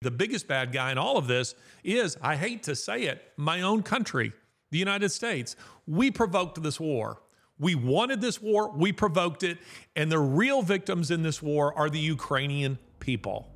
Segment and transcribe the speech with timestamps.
[0.00, 3.62] The biggest bad guy in all of this is, I hate to say it, my
[3.62, 4.32] own country,
[4.70, 5.56] the United States.
[5.88, 7.20] We provoked this war.
[7.58, 9.58] We wanted this war, we provoked it,
[9.96, 13.48] and the real victims in this war are the Ukrainian people.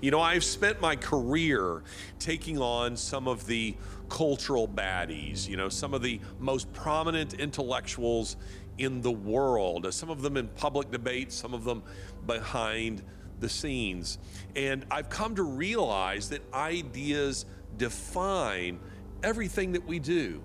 [0.00, 1.84] You know, I've spent my career
[2.18, 3.76] taking on some of the
[4.08, 8.36] cultural baddies, you know, some of the most prominent intellectuals
[8.78, 11.84] in the world, some of them in public debate, some of them
[12.26, 13.04] behind
[13.40, 14.18] the scenes.
[14.56, 18.80] And I've come to realize that ideas define
[19.22, 20.42] everything that we do.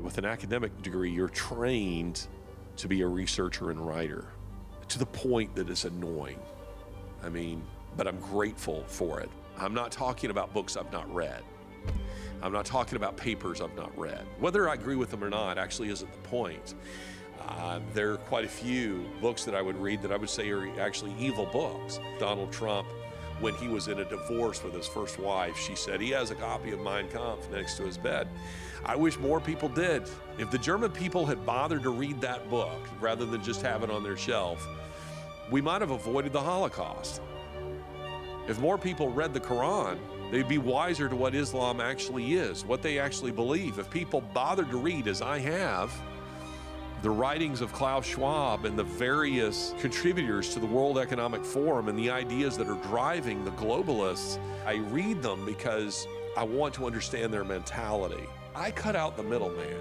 [0.00, 2.26] With an academic degree, you're trained
[2.76, 4.26] to be a researcher and writer
[4.88, 6.40] to the point that it's annoying.
[7.22, 7.62] I mean,
[7.96, 9.30] but I'm grateful for it.
[9.56, 11.42] I'm not talking about books I've not read.
[12.42, 14.24] I'm not talking about papers I've not read.
[14.40, 16.74] Whether I agree with them or not actually isn't the point.
[17.48, 20.50] Uh, there are quite a few books that I would read that I would say
[20.50, 22.00] are actually evil books.
[22.18, 22.88] Donald Trump,
[23.40, 26.34] when he was in a divorce with his first wife, she said he has a
[26.34, 28.28] copy of Mein Kampf next to his bed.
[28.84, 30.08] I wish more people did.
[30.38, 33.90] If the German people had bothered to read that book rather than just have it
[33.90, 34.66] on their shelf,
[35.50, 37.20] we might have avoided the Holocaust.
[38.48, 39.98] If more people read the Quran,
[40.30, 43.78] they'd be wiser to what Islam actually is, what they actually believe.
[43.78, 45.92] If people bothered to read, as I have,
[47.02, 51.98] the writings of Klaus Schwab and the various contributors to the World Economic Forum and
[51.98, 57.34] the ideas that are driving the globalists, I read them because I want to understand
[57.34, 58.24] their mentality.
[58.54, 59.76] I cut out the middleman.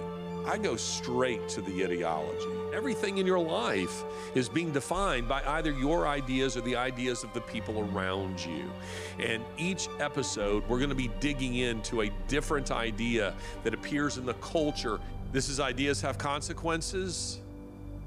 [0.47, 2.47] I go straight to the ideology.
[2.73, 7.31] Everything in your life is being defined by either your ideas or the ideas of
[7.33, 8.71] the people around you.
[9.19, 14.25] And each episode, we're going to be digging into a different idea that appears in
[14.25, 14.99] the culture
[15.31, 17.39] this is Ideas Have Consequences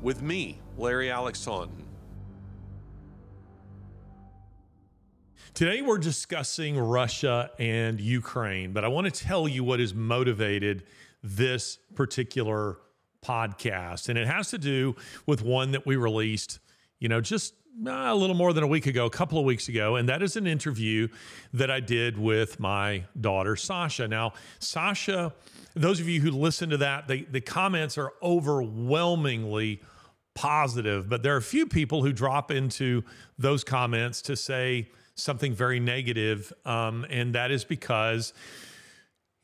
[0.03, 1.83] with me, Larry Alex Taunton.
[5.55, 10.85] Today we're discussing Russia and Ukraine, but I want to tell you what has motivated
[11.23, 12.77] this particular
[13.25, 14.11] podcast.
[14.11, 14.95] And it has to do
[15.25, 16.59] with one that we released,
[16.99, 17.55] you know, just
[17.87, 20.37] a little more than a week ago, a couple of weeks ago, and that is
[20.37, 21.09] an interview
[21.55, 24.07] that I did with my daughter Sasha.
[24.07, 25.33] Now, Sasha
[25.75, 29.83] those of you who listen to that, the, the comments are overwhelmingly
[30.35, 33.03] positive, but there are a few people who drop into
[33.39, 38.33] those comments to say something very negative, um, and that is because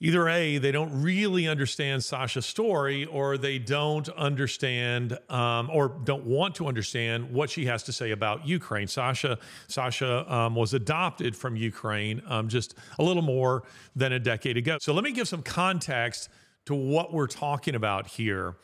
[0.01, 6.25] either A, they don't really understand Sasha's story, or they don't understand um, or don't
[6.25, 8.89] want to understand what she has to say about Ukraine.
[8.89, 9.39] Sasha,
[9.69, 13.63] Sasha um, was adopted from Ukraine um, just a little more
[13.95, 14.79] than a decade ago.
[14.81, 16.31] So let me give some context
[16.67, 18.57] to what we're talking about here.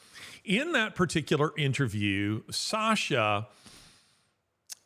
[0.44, 3.48] In that particular interview, Sasha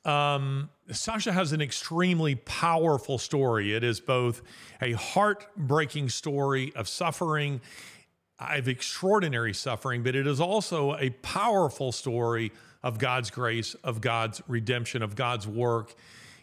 [0.05, 3.75] um, Sasha has an extremely powerful story.
[3.75, 4.43] It is both
[4.81, 7.61] a heartbreaking story of suffering,
[8.39, 12.53] of extraordinary suffering, but it is also a powerful story
[12.83, 15.95] of God's grace, of God's redemption, of God's work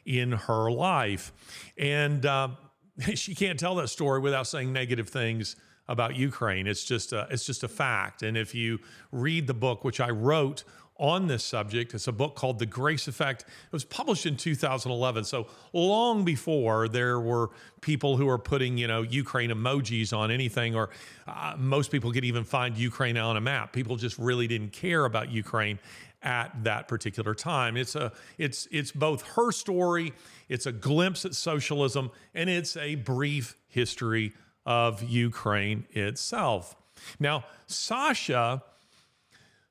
[0.05, 1.33] in her life.
[1.77, 2.49] And uh,
[3.15, 5.55] she can't tell that story without saying negative things
[5.87, 6.67] about Ukraine.
[6.67, 8.21] It's just a, it's just a fact.
[8.21, 8.79] And if you
[9.11, 10.63] read the book, which I wrote
[10.99, 11.93] on this subject.
[11.93, 13.43] It's a book called The Grace Effect.
[13.43, 17.49] It was published in 2011, so long before there were
[17.81, 20.89] people who were putting, you know, Ukraine emojis on anything, or
[21.27, 23.73] uh, most people could even find Ukraine on a map.
[23.73, 25.79] People just really didn't care about Ukraine
[26.23, 27.77] at that particular time.
[27.77, 30.13] It's a it's it's both her story,
[30.49, 34.33] it's a glimpse at socialism, and it's a brief history
[34.65, 36.75] of Ukraine itself.
[37.19, 38.63] Now, Sasha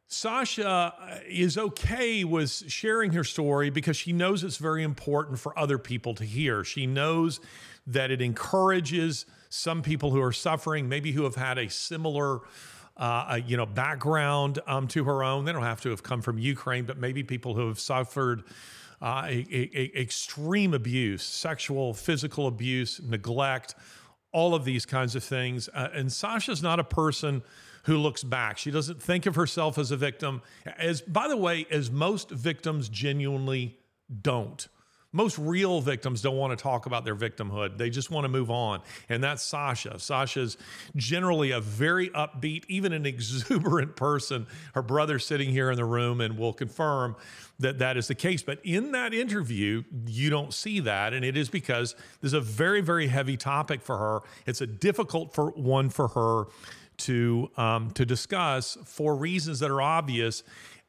[0.08, 5.58] Sasha uh, is okay with sharing her story because she knows it's very important for
[5.58, 6.62] other people to hear.
[6.62, 7.40] She knows
[7.88, 12.40] that it encourages some people who are suffering, maybe who have had a similar
[12.96, 15.44] uh, you know background um, to her own.
[15.44, 18.44] They don't have to have come from Ukraine, but maybe people who have suffered
[19.02, 23.74] uh, a, a, extreme abuse, sexual, physical abuse, neglect,
[24.32, 25.68] all of these kinds of things.
[25.74, 27.42] Uh, and Sasha's not a person
[27.86, 28.58] who looks back.
[28.58, 30.42] She doesn't think of herself as a victim.
[30.78, 33.78] As by the way, as most victims genuinely
[34.22, 34.66] don't.
[35.12, 37.78] Most real victims don't want to talk about their victimhood.
[37.78, 38.82] They just want to move on.
[39.08, 39.98] And that's Sasha.
[39.98, 40.58] Sasha's
[40.94, 44.46] generally a very upbeat, even an exuberant person.
[44.74, 47.16] Her brother's sitting here in the room and will confirm
[47.60, 48.42] that that is the case.
[48.42, 51.14] But in that interview, you don't see that.
[51.14, 54.20] And it is because there's a very, very heavy topic for her.
[54.44, 56.48] It's a difficult for one for her
[56.98, 60.42] to um, to discuss for reasons that are obvious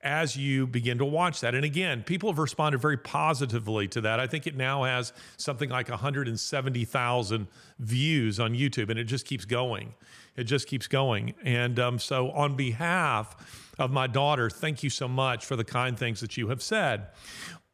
[0.04, 1.56] as you begin to watch that.
[1.56, 4.20] And again, people have responded very positively to that.
[4.20, 7.48] I think it now has something like 170,000
[7.80, 9.96] views on YouTube, and it just keeps going.
[10.36, 11.34] It just keeps going.
[11.44, 15.98] And um, so, on behalf of my daughter, thank you so much for the kind
[15.98, 17.08] things that you have said.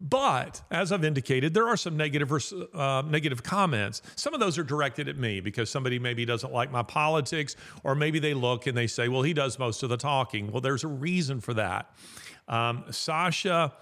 [0.01, 2.31] But as I've indicated, there are some negative
[2.74, 4.01] uh, negative comments.
[4.16, 7.95] Some of those are directed at me because somebody maybe doesn't like my politics, or
[7.95, 10.84] maybe they look and they say, "Well, he does most of the talking." Well, there's
[10.84, 11.90] a reason for that.
[12.50, 13.74] Um, Sasha,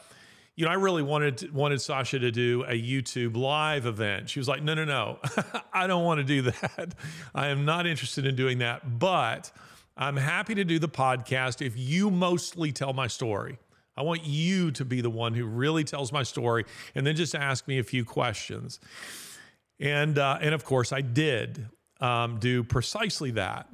[0.55, 4.29] you know, I really wanted wanted Sasha to do a YouTube live event.
[4.29, 5.17] She was like, "No, no, no,
[5.73, 6.93] I don't want to do that.
[7.33, 9.51] I am not interested in doing that." But
[9.97, 13.57] I'm happy to do the podcast if you mostly tell my story.
[14.01, 16.65] I want you to be the one who really tells my story
[16.95, 18.79] and then just ask me a few questions.
[19.79, 21.67] And, uh, and of course, I did
[21.99, 23.69] um, do precisely that.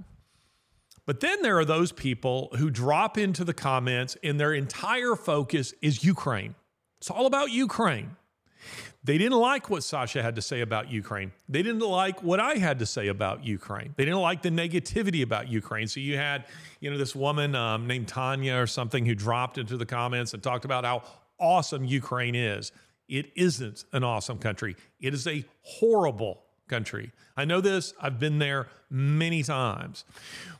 [1.05, 5.73] But then there are those people who drop into the comments and their entire focus
[5.81, 6.55] is Ukraine.
[6.99, 8.17] It's all about Ukraine.
[9.07, 11.31] They didn't like what Sasha had to say about Ukraine.
[11.47, 13.93] They didn't like what I had to say about Ukraine.
[13.95, 15.87] They didn't like the negativity about Ukraine.
[15.87, 16.43] So you had,
[16.81, 20.43] you know, this woman um, named Tanya or something who dropped into the comments and
[20.43, 21.03] talked about how
[21.39, 22.73] awesome Ukraine is.
[23.07, 24.75] It isn't an awesome country.
[24.99, 27.13] It is a horrible country.
[27.37, 27.93] I know this.
[28.01, 30.03] I've been there many times.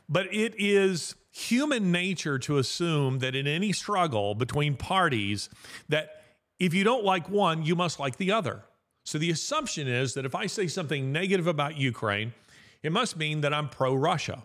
[0.08, 5.50] But it is human nature to assume that in any struggle between parties
[5.90, 6.17] that
[6.58, 8.62] if you don't like one, you must like the other.
[9.04, 12.34] So the assumption is that if I say something negative about Ukraine,
[12.82, 14.44] it must mean that I'm pro Russia.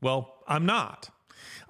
[0.00, 1.10] Well, I'm not.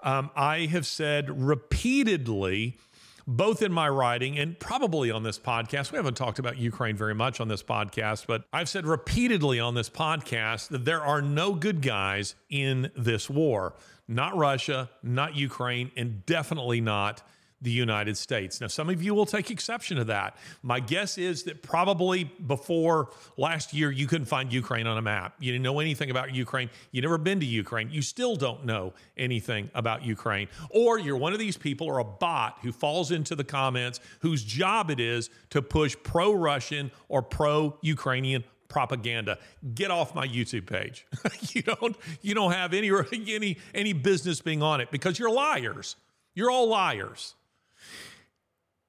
[0.03, 2.79] Um, I have said repeatedly,
[3.27, 7.15] both in my writing and probably on this podcast, we haven't talked about Ukraine very
[7.15, 11.55] much on this podcast, but I've said repeatedly on this podcast that there are no
[11.55, 13.75] good guys in this war.
[14.09, 17.23] Not Russia, not Ukraine, and definitely not
[17.61, 18.61] the United States.
[18.61, 20.37] Now, some of you will take exception to that.
[20.63, 25.35] My guess is that probably before last year, you couldn't find Ukraine on a map.
[25.41, 26.71] You didn't know anything about Ukraine.
[26.93, 27.91] You never been to Ukraine.
[27.91, 30.49] You still don't know anything about Ukraine.
[30.71, 34.45] Or you're one of these people or a bot who falls into the comments whose
[34.45, 39.39] job it is to push pro Russian or pro Ukrainian propaganda.
[39.75, 41.07] Get off my YouTube page.
[41.55, 45.97] you don't you don't have any any any business being on it because you're liars.
[46.35, 47.35] You're all liars.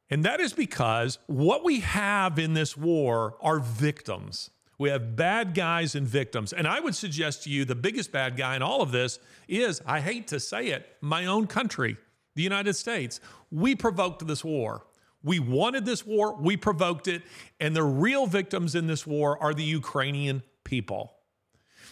[0.09, 4.49] And that is because what we have in this war are victims.
[4.79, 6.53] We have bad guys and victims.
[6.53, 9.81] And I would suggest to you the biggest bad guy in all of this is,
[9.85, 11.97] I hate to say it, my own country,
[12.35, 13.19] the United States.
[13.51, 14.85] We provoked this war.
[15.21, 17.23] We wanted this war, we provoked it,
[17.59, 21.13] and the real victims in this war are the Ukrainian people.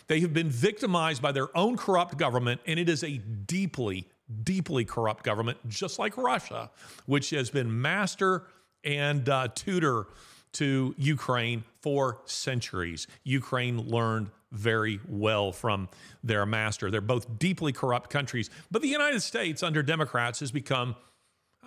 [0.07, 4.07] They have been victimized by their own corrupt government, and it is a deeply,
[4.43, 6.69] deeply corrupt government, just like Russia,
[7.05, 8.43] which has been master
[8.83, 10.07] and uh, tutor
[10.53, 13.07] to Ukraine for centuries.
[13.23, 15.89] Ukraine learned very well from
[16.23, 16.89] their master.
[16.89, 20.95] They're both deeply corrupt countries, but the United States under Democrats has become.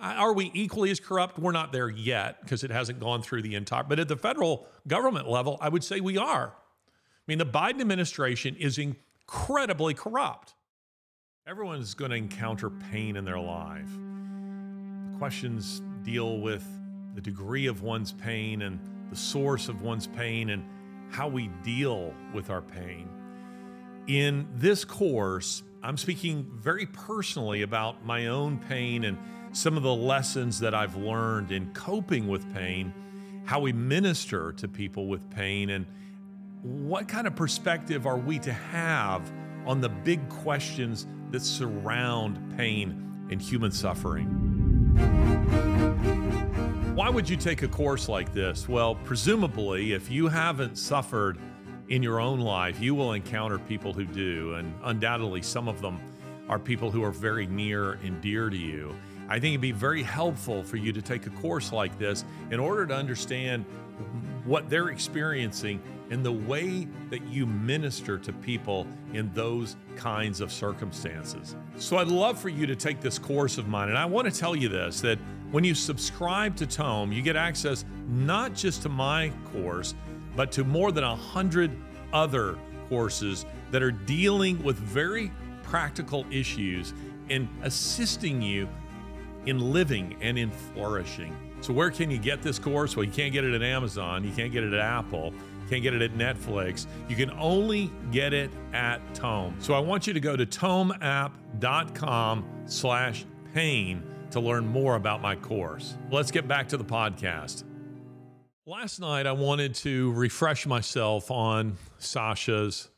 [0.01, 1.37] Uh, are we equally as corrupt?
[1.37, 3.83] We're not there yet because it hasn't gone through the entire.
[3.83, 6.47] But at the federal government level, I would say we are.
[6.47, 10.55] I mean, the Biden administration is incredibly corrupt.
[11.47, 13.89] Everyone's going to encounter pain in their life.
[15.11, 16.63] The questions deal with
[17.15, 18.79] the degree of one's pain and
[19.09, 20.63] the source of one's pain and
[21.09, 23.09] how we deal with our pain.
[24.05, 29.17] In this course, I'm speaking very personally about my own pain and
[29.51, 32.93] some of the lessons that I've learned in coping with pain,
[33.45, 35.87] how we minister to people with pain, and
[36.61, 39.31] what kind of perspective are we to have
[39.65, 44.27] on the big questions that surround pain and human suffering.
[46.95, 48.69] Why would you take a course like this?
[48.69, 51.37] Well, presumably, if you haven't suffered
[51.87, 55.99] in your own life, you will encounter people who do, and undoubtedly, some of them
[56.49, 58.93] are people who are very near and dear to you.
[59.29, 62.59] I think it'd be very helpful for you to take a course like this in
[62.59, 63.65] order to understand
[64.43, 70.51] what they're experiencing and the way that you minister to people in those kinds of
[70.51, 71.55] circumstances.
[71.77, 73.87] So I'd love for you to take this course of mine.
[73.87, 75.17] And I want to tell you this that
[75.51, 79.95] when you subscribe to Tome, you get access not just to my course,
[80.35, 81.71] but to more than a hundred
[82.13, 82.57] other
[82.89, 85.31] courses that are dealing with very
[85.63, 86.93] practical issues
[87.29, 88.67] and assisting you
[89.45, 91.35] in living and in flourishing.
[91.61, 92.95] So, where can you get this course?
[92.95, 95.33] Well, you can't get it at Amazon, you can't get it at Apple,
[95.71, 96.85] can't get it at Netflix.
[97.07, 99.55] You can only get it at Tome.
[99.59, 104.03] So, I want you to go to tomeapp.com slash pain.
[104.31, 105.97] to learn more about my course.
[106.09, 107.63] Let's get back to the podcast.
[108.65, 112.89] Last night, I wanted to refresh myself on Sasha's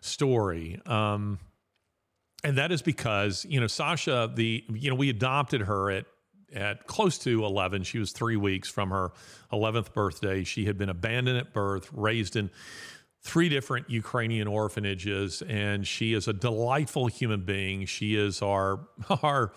[0.00, 0.80] story.
[0.86, 1.38] Um,
[2.44, 6.04] and that is because, you know, Sasha, the, you know, we adopted her at,
[6.56, 7.84] at close to 11.
[7.84, 9.12] She was three weeks from her
[9.52, 10.42] 11th birthday.
[10.42, 12.50] She had been abandoned at birth, raised in
[13.20, 17.84] three different Ukrainian orphanages, and she is a delightful human being.
[17.86, 18.80] She is our,
[19.22, 19.52] our,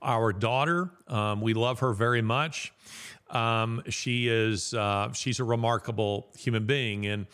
[0.00, 0.90] our daughter.
[1.08, 2.72] Um, we love her very much.
[3.30, 7.26] Um, she is uh, she's a remarkable human being, and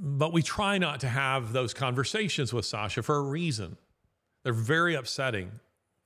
[0.00, 3.76] but we try not to have those conversations with Sasha for a reason.
[4.42, 5.52] They're very upsetting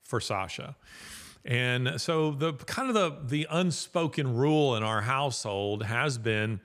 [0.03, 0.75] for Sasha.
[1.49, 6.61] And so the kind of the the unspoken rule in our household has been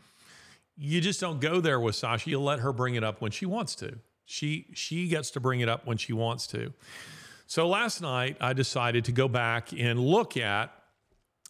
[0.77, 2.29] you just don't go there with Sasha.
[2.29, 3.99] You let her bring it up when she wants to.
[4.27, 6.75] She she gets to bring it up when she wants to.
[7.47, 10.71] So last night I decided to go back and look at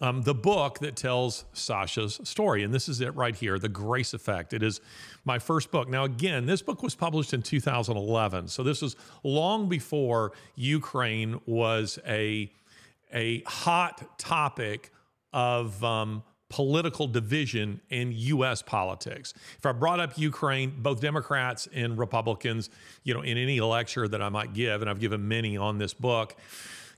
[0.00, 2.62] um, the book that tells Sasha's story.
[2.62, 4.52] And this is it right here The Grace Effect.
[4.52, 4.80] It is
[5.24, 5.88] my first book.
[5.88, 8.48] Now, again, this book was published in 2011.
[8.48, 12.50] So this was long before Ukraine was a,
[13.12, 14.90] a hot topic
[15.32, 18.62] of um, political division in U.S.
[18.62, 19.34] politics.
[19.58, 22.70] If I brought up Ukraine, both Democrats and Republicans,
[23.02, 25.94] you know, in any lecture that I might give, and I've given many on this
[25.94, 26.36] book,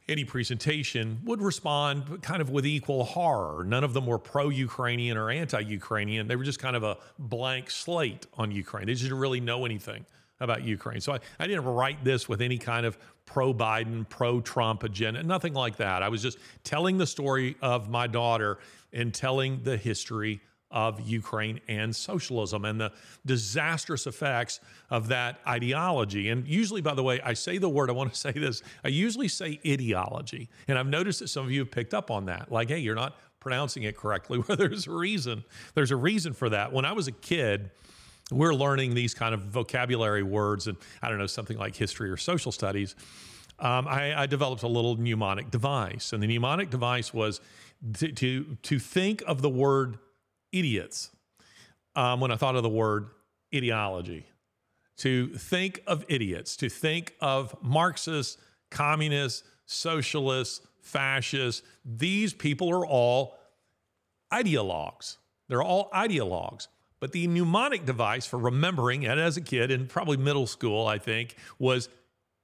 [0.08, 3.64] any presentation would respond kind of with equal horror.
[3.64, 6.28] None of them were pro Ukrainian or anti Ukrainian.
[6.28, 8.86] They were just kind of a blank slate on Ukraine.
[8.86, 10.06] They just didn't really know anything
[10.40, 11.00] about Ukraine.
[11.00, 15.22] So I, I didn't write this with any kind of pro Biden, pro Trump agenda,
[15.22, 16.02] nothing like that.
[16.02, 18.58] I was just telling the story of my daughter
[18.92, 20.40] and telling the history
[20.70, 22.92] of Ukraine and socialism and the
[23.24, 26.28] disastrous effects of that ideology.
[26.28, 28.88] And usually, by the way, I say the word, I want to say this, I
[28.88, 30.48] usually say ideology.
[30.68, 32.50] And I've noticed that some of you have picked up on that.
[32.50, 34.42] Like, hey, you're not pronouncing it correctly.
[34.48, 35.44] Well, there's a reason.
[35.74, 36.72] There's a reason for that.
[36.72, 37.70] When I was a kid,
[38.30, 42.16] we're learning these kind of vocabulary words and I don't know, something like history or
[42.16, 42.96] social studies.
[43.58, 47.40] Um, I, I, developed a little mnemonic device, and the mnemonic device was
[47.94, 49.98] to, to, to think of the word
[50.52, 51.10] idiots
[51.94, 53.08] um, when I thought of the word
[53.54, 54.26] ideology.
[54.98, 58.36] To think of idiots, to think of Marxists,
[58.70, 61.62] communists, socialists, fascists.
[61.84, 63.38] These people are all
[64.32, 65.16] ideologues.
[65.48, 66.68] They're all ideologues.
[67.00, 70.98] But the mnemonic device for remembering it as a kid, and probably middle school, I
[70.98, 71.88] think, was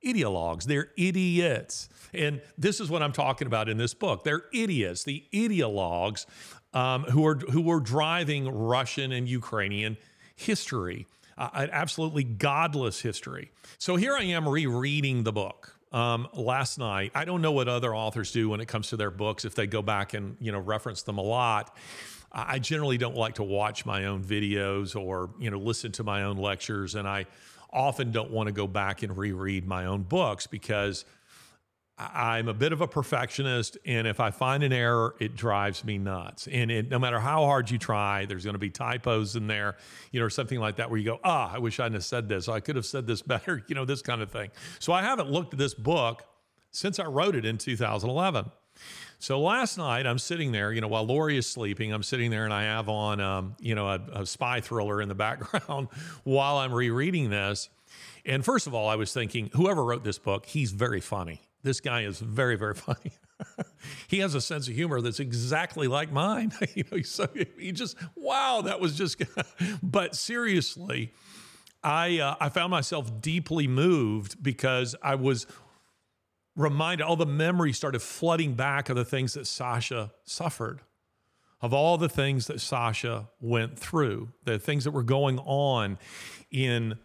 [0.04, 0.64] ideologues.
[0.64, 1.88] They're idiots.
[2.12, 4.24] And this is what I'm talking about in this book.
[4.24, 5.04] They're idiots.
[5.04, 6.26] The ideologues
[6.74, 9.96] um, who are who were driving Russian and Ukrainian
[10.36, 11.06] history,
[11.38, 13.50] uh, an absolutely godless history.
[13.78, 15.78] So here I am rereading the book.
[15.92, 19.10] Um, last night, I don't know what other authors do when it comes to their
[19.10, 19.44] books.
[19.44, 21.76] If they go back and you know reference them a lot,
[22.32, 26.22] I generally don't like to watch my own videos or you know listen to my
[26.22, 27.26] own lectures, and I
[27.70, 31.04] often don't want to go back and reread my own books because
[31.98, 35.98] I'm a bit of a perfectionist, and if I find an error, it drives me
[35.98, 36.48] nuts.
[36.48, 39.76] And it, no matter how hard you try, there's going to be typos in there,
[40.10, 42.04] you know, or something like that, where you go, "Ah, I wish I hadn't have
[42.04, 42.48] said this.
[42.48, 44.50] I could have said this better," you know, this kind of thing.
[44.78, 46.24] So I haven't looked at this book
[46.70, 48.50] since I wrote it in 2011.
[49.22, 52.44] So last night I'm sitting there, you know, while Lori is sleeping, I'm sitting there
[52.44, 55.86] and I have on, um, you know, a, a spy thriller in the background
[56.24, 57.70] while I'm rereading this.
[58.26, 61.80] And first of all, I was thinking, whoever wrote this book, he's very funny this
[61.80, 63.12] guy is very, very funny.
[64.08, 66.52] he has a sense of humor that's exactly like mine.
[66.74, 69.20] you know, so he just wow, that was just.
[69.82, 71.12] but seriously,
[71.82, 75.46] I uh, I found myself deeply moved because I was
[76.56, 77.04] reminded.
[77.04, 80.80] All the memories started flooding back of the things that Sasha suffered,
[81.60, 85.98] of all the things that Sasha went through, the things that were going on
[86.50, 86.98] in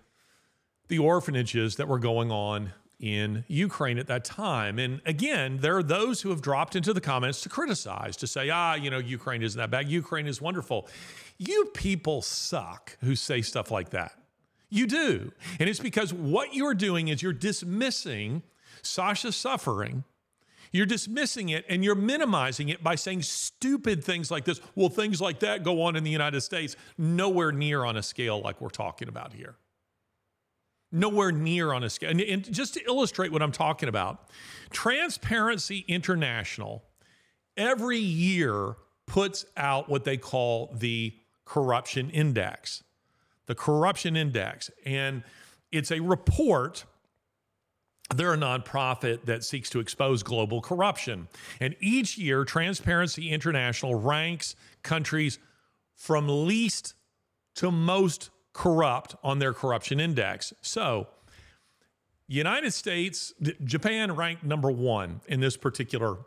[0.88, 4.80] the orphanages that were going on in Ukraine at that time.
[4.80, 8.50] And again, there are those who have dropped into the comments to criticize, to say,
[8.50, 9.88] ah, you know, Ukraine isn't that bad.
[9.90, 10.88] Ukraine is wonderful.
[11.38, 14.14] You people suck who say stuff like that.
[14.70, 15.32] You do.
[15.60, 18.42] And it's because what you're doing is you're dismissing
[18.82, 20.04] Sasha's suffering.
[20.72, 24.60] You're dismissing it and you're minimizing it by saying stupid things like this.
[24.76, 28.42] Well, things like that go on in the United States, nowhere near on a scale
[28.42, 29.56] like we're talking about here
[30.92, 32.10] nowhere near on a scale.
[32.10, 34.30] And, and, just to illustrate what I'm talking about,
[34.70, 36.84] Transparency International
[37.56, 41.14] every year puts out what they call the
[41.46, 42.84] corruption index.
[43.48, 44.70] The corruption index.
[44.86, 45.24] And
[45.72, 46.86] it's a report
[48.16, 51.28] they're a nonprofit that seeks to expose global corruption.
[51.60, 55.40] And each year, Transparency International ranks countries
[55.96, 56.94] from least
[57.56, 60.54] to most corrupt on their corruption index.
[60.62, 61.08] So,
[62.28, 63.34] United States,
[63.64, 66.18] Japan ranked number one in this particular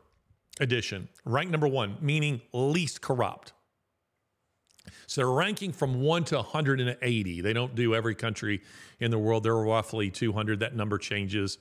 [0.59, 3.53] edition, ranked number one, meaning least corrupt.
[5.07, 7.41] So they're ranking from 1 to 180.
[7.41, 8.63] They don't do every country
[8.99, 9.43] in the world.
[9.43, 10.61] There are roughly 200.
[10.61, 11.59] That number changes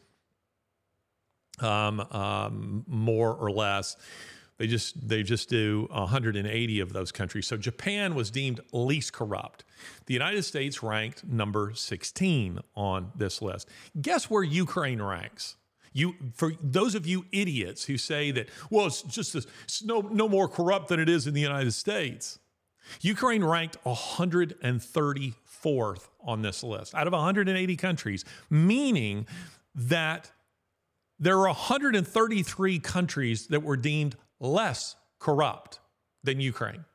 [1.61, 3.97] um, um, more or less.
[4.59, 7.47] They just they just do 180 of those countries.
[7.47, 9.63] So Japan was deemed least corrupt.
[10.05, 13.69] The United States ranked number 16 on this list.
[14.01, 15.55] Guess where Ukraine ranks?
[15.93, 20.01] You for those of you idiots who say that well it's just this, it's no
[20.01, 22.37] no more corrupt than it is in the United States.
[23.01, 29.25] Ukraine ranked 134th on this list out of 180 countries, meaning
[29.73, 30.31] that
[31.19, 35.79] there are 133 countries that were deemed less corrupt
[36.23, 36.85] than Ukraine.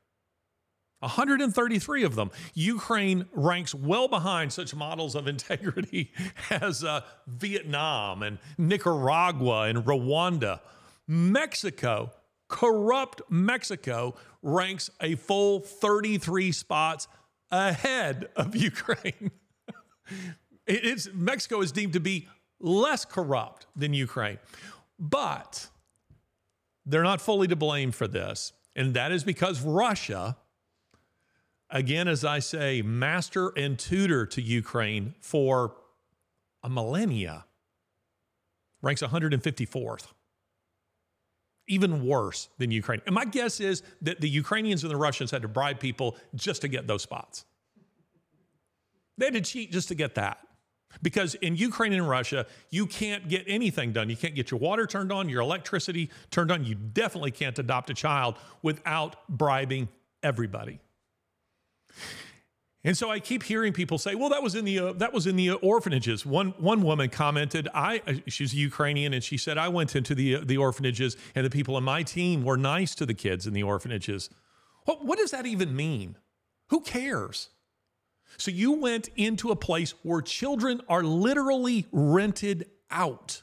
[1.00, 2.31] 133 of them.
[2.54, 6.12] Ukraine ranks well behind such models of integrity
[6.50, 10.61] as uh, Vietnam and Nicaragua and Rwanda.
[11.07, 12.11] Mexico,
[12.49, 17.07] corrupt Mexico, ranks a full 33 spots
[17.50, 19.31] ahead of Ukraine.
[20.66, 22.28] it's, Mexico is deemed to be
[22.64, 24.38] less corrupt than Ukraine.
[24.99, 25.68] But
[26.87, 28.52] they're not fully to blame for this.
[28.75, 30.37] And that is because Russia,
[31.71, 35.76] again, as I say, master and tutor to Ukraine for
[36.62, 37.44] a millennia,
[38.83, 40.06] ranks 154th.
[41.66, 43.00] Even worse than Ukraine.
[43.06, 46.61] And my guess is that the Ukrainians and the Russians had to bribe people just
[46.61, 47.47] to get those spots.
[49.16, 50.38] They had to cheat just to get that.
[51.02, 54.10] Because in Ukraine and Russia, you can't get anything done.
[54.10, 56.64] You can't get your water turned on, your electricity turned on.
[56.64, 59.88] You definitely can't adopt a child without bribing
[60.22, 60.80] everybody.
[62.86, 65.26] And so I keep hearing people say, "Well, that was in the uh, that was
[65.26, 69.57] in the uh, orphanages." One one woman commented, "I uh, she's Ukrainian and she said
[69.57, 72.94] I went into the uh, the orphanages and the people on my team were nice
[72.96, 74.28] to the kids in the orphanages."
[74.85, 76.16] What what does that even mean?
[76.68, 77.48] Who cares?
[78.37, 83.42] So you went into a place where children are literally rented out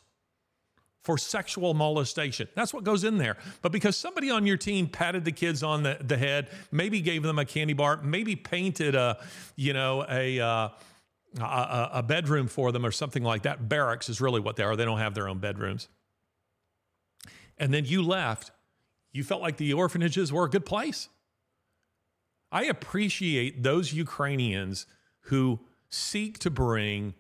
[1.03, 2.47] for sexual molestation.
[2.55, 3.37] That's what goes in there.
[3.61, 7.23] But because somebody on your team patted the kids on the, the head, maybe gave
[7.23, 9.17] them a candy bar, maybe painted a,
[9.55, 10.69] you know, a, uh,
[11.39, 13.67] a, a bedroom for them or something like that.
[13.67, 14.75] Barracks is really what they are.
[14.75, 15.87] They don't have their own bedrooms.
[17.57, 18.51] And then you left.
[19.11, 21.09] You felt like the orphanages were a good place.
[22.51, 24.85] I appreciate those Ukrainians
[25.21, 25.59] who
[25.89, 27.13] seek to bring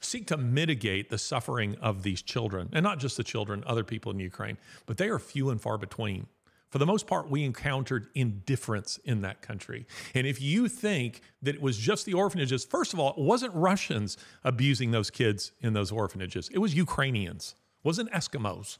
[0.00, 4.12] seek to mitigate the suffering of these children and not just the children other people
[4.12, 4.56] in Ukraine
[4.86, 6.26] but they are few and far between.
[6.70, 9.86] For the most part we encountered indifference in that country.
[10.14, 13.54] And if you think that it was just the orphanages first of all it wasn't
[13.54, 16.48] Russians abusing those kids in those orphanages.
[16.52, 17.54] It was Ukrainians.
[17.84, 18.78] It wasn't Eskimos.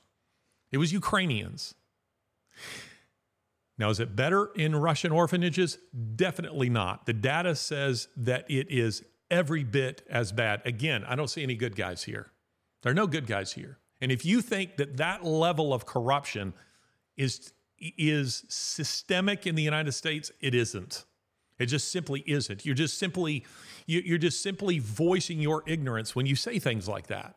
[0.70, 1.74] It was Ukrainians
[3.78, 5.78] now, is it better in Russian orphanages?
[6.16, 7.04] Definitely not.
[7.06, 10.62] The data says that it is every bit as bad.
[10.64, 12.32] Again, I don't see any good guys here.
[12.82, 13.78] There are no good guys here.
[14.00, 16.54] And if you think that that level of corruption
[17.16, 21.04] is is systemic in the United States, it isn't.
[21.58, 22.64] It just simply isn't.
[22.64, 23.44] You're just simply
[23.86, 27.36] you're just simply voicing your ignorance when you say things like that.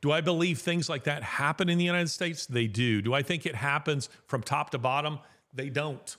[0.00, 2.46] Do I believe things like that happen in the United States?
[2.46, 3.02] They do.
[3.02, 5.18] Do I think it happens from top to bottom?
[5.52, 6.16] They don't.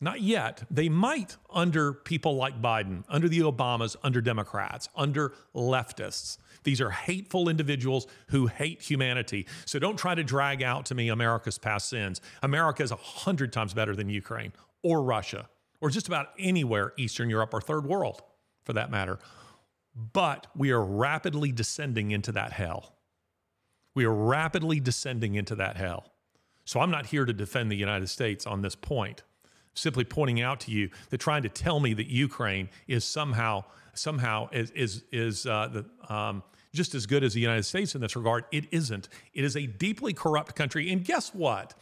[0.00, 0.62] Not yet.
[0.70, 6.36] They might under people like Biden, under the Obamas, under Democrats, under leftists.
[6.64, 9.46] These are hateful individuals who hate humanity.
[9.64, 12.20] So don't try to drag out to me America's past sins.
[12.42, 15.48] America is a hundred times better than Ukraine or Russia
[15.80, 18.22] or just about anywhere Eastern Europe or third world
[18.64, 19.18] for that matter.
[19.96, 22.96] But we are rapidly descending into that hell.
[23.94, 26.12] We are rapidly descending into that hell.
[26.66, 29.22] So I'm not here to defend the United States on this point.
[29.72, 34.48] Simply pointing out to you that trying to tell me that Ukraine is somehow somehow
[34.52, 36.42] is is, is uh, the, um,
[36.74, 38.44] just as good as the United States in this regard.
[38.52, 39.08] It isn't.
[39.32, 40.90] It is a deeply corrupt country.
[40.90, 41.74] And guess what?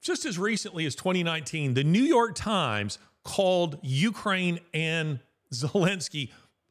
[0.00, 5.20] Just as recently as 2019, the New York Times called Ukraine and
[5.52, 6.30] Zelensky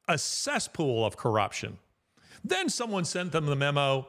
[0.10, 1.78] a cesspool of corruption.
[2.44, 4.08] Then someone sent them the memo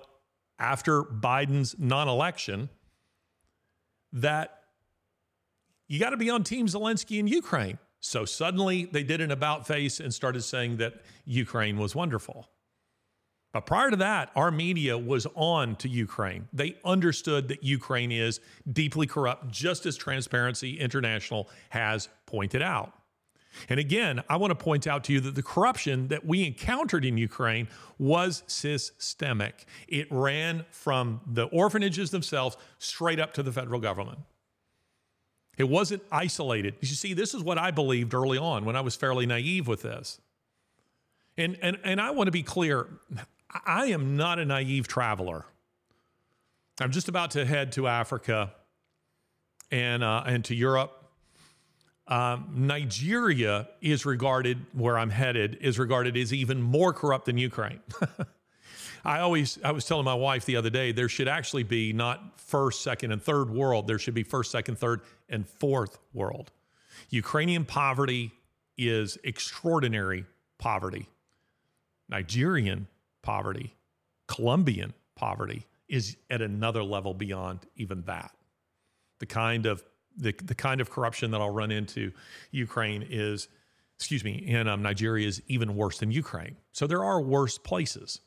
[0.58, 2.70] after Biden's non election
[4.12, 4.64] that
[5.86, 7.78] you got to be on Team Zelensky in Ukraine.
[8.00, 10.94] So suddenly they did an about face and started saying that
[11.26, 12.48] Ukraine was wonderful.
[13.52, 16.48] But prior to that, our media was on to Ukraine.
[16.52, 18.40] They understood that Ukraine is
[18.72, 22.94] deeply corrupt, just as Transparency International has pointed out.
[23.68, 27.04] And again, I want to point out to you that the corruption that we encountered
[27.04, 29.66] in Ukraine was systemic.
[29.88, 34.18] It ran from the orphanages themselves straight up to the federal government.
[35.58, 36.76] It wasn't isolated.
[36.80, 39.82] You see, this is what I believed early on when I was fairly naive with
[39.82, 40.20] this.
[41.36, 42.88] And, and, and I want to be clear
[43.66, 45.44] I am not a naive traveler.
[46.80, 48.52] I'm just about to head to Africa
[49.70, 50.99] and, uh, and to Europe.
[52.10, 57.80] Um, Nigeria is regarded, where I'm headed, is regarded as even more corrupt than Ukraine.
[59.04, 62.38] I always, I was telling my wife the other day, there should actually be not
[62.40, 63.86] first, second, and third world.
[63.86, 66.50] There should be first, second, third, and fourth world.
[67.10, 68.32] Ukrainian poverty
[68.76, 70.26] is extraordinary
[70.58, 71.06] poverty.
[72.08, 72.88] Nigerian
[73.22, 73.76] poverty,
[74.26, 78.32] Colombian poverty is at another level beyond even that.
[79.20, 79.84] The kind of
[80.16, 82.12] the, the kind of corruption that I'll run into
[82.50, 83.48] Ukraine is,
[83.96, 86.56] excuse me, in um, Nigeria is even worse than Ukraine.
[86.72, 88.20] So there are worse places,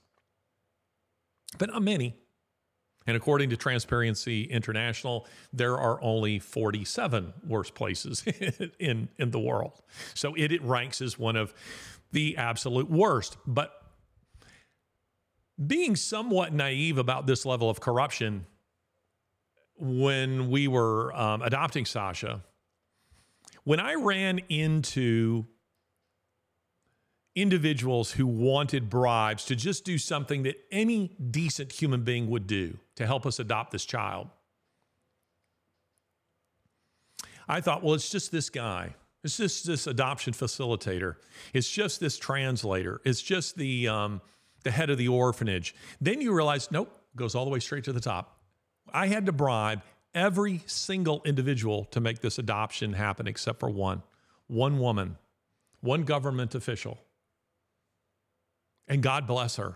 [1.57, 2.15] but not many.
[3.05, 8.23] And according to Transparency International, there are only 47 worse places
[8.79, 9.81] in, in the world.
[10.13, 11.53] So it, it ranks as one of
[12.11, 13.37] the absolute worst.
[13.45, 13.73] But
[15.67, 18.45] being somewhat naive about this level of corruption
[19.77, 22.41] when we were um, adopting Sasha,
[23.63, 25.45] when I ran into
[27.35, 32.77] individuals who wanted bribes to just do something that any decent human being would do
[32.95, 34.27] to help us adopt this child,
[37.47, 38.95] I thought, well, it's just this guy.
[39.23, 41.15] It's just this adoption facilitator.
[41.53, 43.01] It's just this translator.
[43.05, 44.21] It's just the um,
[44.63, 45.75] the head of the orphanage.
[46.01, 48.42] Then you realize, nope, goes all the way straight to the top.
[48.93, 49.81] I had to bribe
[50.13, 54.03] every single individual to make this adoption happen except for one
[54.47, 55.17] one woman,
[55.81, 56.99] one government official.
[58.87, 59.75] And God bless her.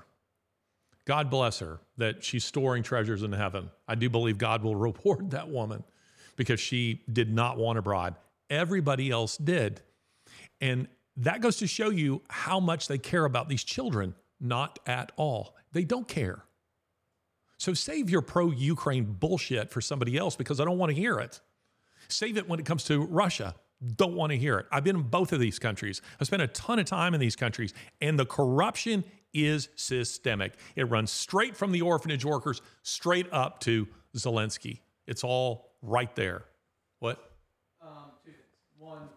[1.05, 3.71] God bless her that she's storing treasures in heaven.
[3.87, 5.83] I do believe God will reward that woman
[6.35, 8.17] because she did not want a bribe.
[8.49, 9.81] Everybody else did.
[10.61, 14.13] And that goes to show you how much they care about these children.
[14.39, 15.55] Not at all.
[15.71, 16.43] They don't care.
[17.57, 21.19] So save your pro Ukraine bullshit for somebody else because I don't want to hear
[21.19, 21.41] it.
[22.07, 23.55] Save it when it comes to Russia.
[23.95, 24.65] Don't want to hear it.
[24.71, 26.01] I've been in both of these countries.
[26.19, 30.53] I've spent a ton of time in these countries, and the corruption is systemic.
[30.75, 34.79] It runs straight from the orphanage workers straight up to Zelensky.
[35.05, 36.43] It's all right there.
[36.99, 37.21] What?
[37.81, 38.41] Um, two things.
[38.79, 39.09] One,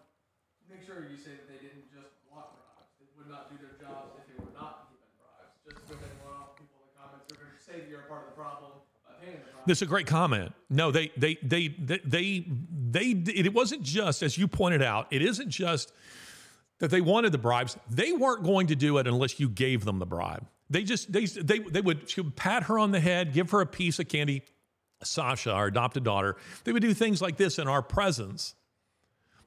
[0.69, 2.93] make sure you say that they didn't just want bribes.
[3.01, 5.57] They would not do their jobs if they were not given bribes.
[5.65, 8.05] Just so they want off people in the comments who are going to say you're
[8.05, 9.17] a part of the problem by
[9.77, 10.53] is a great comment.
[10.69, 15.21] No, they, they, they, they, they, they, it wasn't just, as you pointed out, it
[15.21, 15.93] isn't just
[16.79, 17.77] that they wanted the bribes.
[17.89, 20.45] They weren't going to do it unless you gave them the bribe.
[20.69, 23.65] They just, they, they, they would, would pat her on the head, give her a
[23.65, 24.43] piece of candy.
[25.03, 28.53] Sasha, our adopted daughter, they would do things like this in our presence.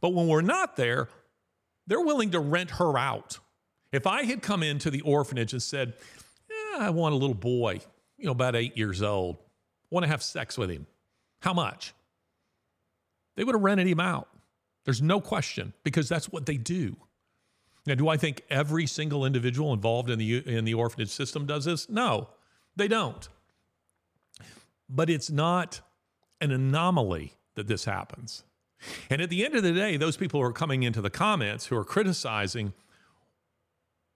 [0.00, 1.08] But when we're not there,
[1.86, 3.38] they're willing to rent her out.
[3.92, 5.94] If I had come into the orphanage and said,
[6.50, 7.80] yeah, I want a little boy,
[8.18, 9.36] you know, about eight years old,
[9.90, 10.86] want to have sex with him,
[11.40, 11.94] how much?
[13.36, 14.28] They would have rented him out.
[14.84, 16.96] There's no question because that's what they do.
[17.86, 21.64] Now, do I think every single individual involved in the in the orphanage system does
[21.64, 21.88] this?
[21.88, 22.30] No,
[22.76, 23.28] they don't.
[24.88, 25.80] But it's not
[26.40, 28.44] an anomaly that this happens.
[29.08, 31.66] And at the end of the day, those people who are coming into the comments
[31.66, 32.72] who are criticizing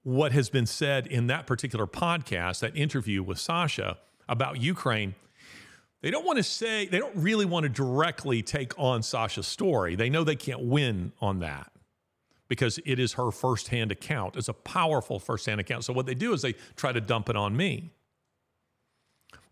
[0.02, 5.14] what has been said in that particular podcast, that interview with Sasha about Ukraine,
[6.02, 9.96] they don't want to say, they don't really want to directly take on Sasha's story.
[9.96, 11.72] They know they can't win on that
[12.46, 14.36] because it is her firsthand account.
[14.36, 15.84] It's a powerful firsthand account.
[15.84, 17.90] So what they do is they try to dump it on me.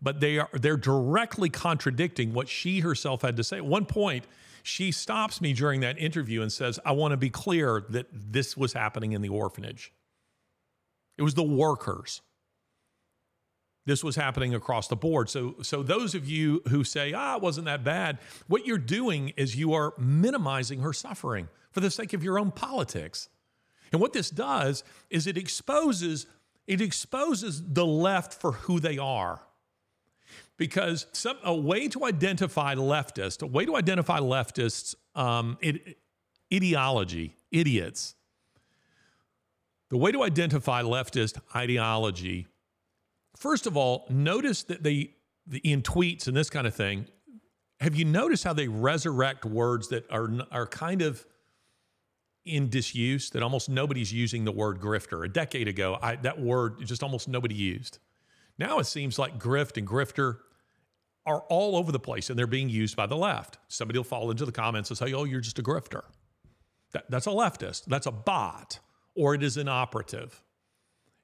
[0.01, 3.57] But they are they're directly contradicting what she herself had to say.
[3.57, 4.25] At one point,
[4.63, 8.55] she stops me during that interview and says, I want to be clear that this
[8.55, 9.91] was happening in the orphanage.
[11.17, 12.21] It was the workers.
[13.87, 15.29] This was happening across the board.
[15.29, 19.29] So, so those of you who say, ah, it wasn't that bad, what you're doing
[19.37, 23.29] is you are minimizing her suffering for the sake of your own politics.
[23.93, 26.27] And what this does is it exposes
[26.67, 29.39] it exposes the left for who they are.
[30.57, 35.97] Because some, a way to identify leftists, a way to identify leftists, um, it,
[36.53, 38.15] ideology, idiots,
[39.87, 42.47] the way to identify leftist ideology
[43.37, 45.11] First of all, notice that they
[45.45, 47.05] the, in tweets and this kind of thing.
[47.79, 51.23] Have you noticed how they resurrect words that are are kind of
[52.45, 53.29] in disuse?
[53.29, 55.23] That almost nobody's using the word grifter.
[55.23, 57.99] A decade ago, I, that word just almost nobody used.
[58.57, 60.39] Now it seems like grift and grifter
[61.27, 63.59] are all over the place and they're being used by the left.
[63.67, 66.01] Somebody will fall into the comments and say, "Oh, you're just a grifter."
[66.93, 67.85] That, that's a leftist.
[67.85, 68.79] That's a bot,
[69.13, 70.41] or it is an operative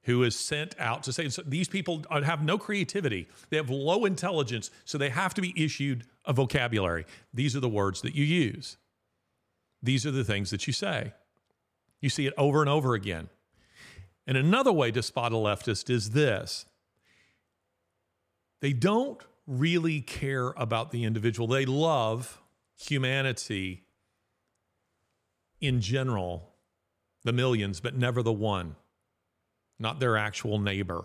[0.04, 3.26] who is sent out to say so these people have no creativity.
[3.50, 7.06] They have low intelligence, so they have to be issued a vocabulary.
[7.32, 8.76] These are the words that you use.
[9.82, 11.12] These are the things that you say.
[12.00, 13.28] You see it over and over again.
[14.26, 16.66] And another way to spot a leftist is this
[18.60, 22.40] they don't really care about the individual, they love
[22.76, 23.84] humanity
[25.60, 26.50] in general,
[27.24, 28.76] the millions, but never the one
[29.78, 31.04] not their actual neighbor.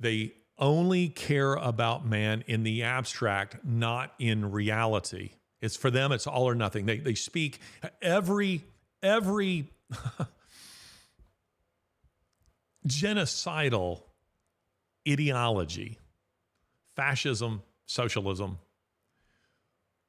[0.00, 5.30] They only care about man in the abstract, not in reality.
[5.60, 6.86] It's for them, it's all or nothing.
[6.86, 7.60] They, they speak
[8.00, 8.64] every,
[9.02, 9.70] every
[12.86, 14.02] genocidal
[15.08, 15.98] ideology,
[16.96, 18.58] fascism, socialism,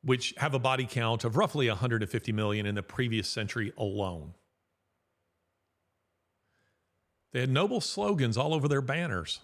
[0.04, 4.34] which have a body count of roughly 150 million in the previous century alone.
[7.32, 9.40] They had noble slogans all over their banners.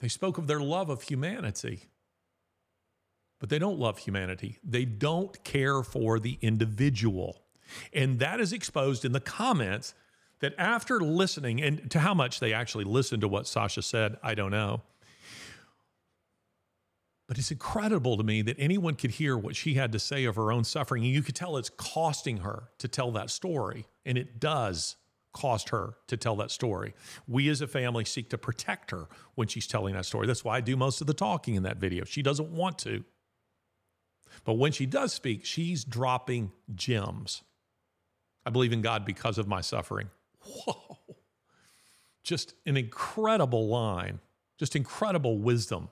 [0.00, 1.84] They spoke of their love of humanity,
[3.38, 4.58] but they don't love humanity.
[4.62, 7.42] They don't care for the individual.
[7.92, 9.94] And that is exposed in the comments
[10.40, 14.34] that after listening, and to how much they actually listened to what Sasha said, I
[14.34, 14.82] don't know.
[17.26, 20.36] But it's incredible to me that anyone could hear what she had to say of
[20.36, 21.04] her own suffering.
[21.04, 23.86] And you could tell it's costing her to tell that story.
[24.04, 24.96] And it does
[25.36, 26.94] cost her to tell that story.
[27.28, 30.26] We as a family seek to protect her when she's telling that story.
[30.26, 32.04] That's why I do most of the talking in that video.
[32.04, 33.04] She doesn't want to.
[34.44, 37.42] But when she does speak, she's dropping gems.
[38.46, 40.08] I believe in God because of my suffering.
[40.40, 40.98] Whoa.
[42.22, 44.20] Just an incredible line,
[44.58, 45.88] just incredible wisdom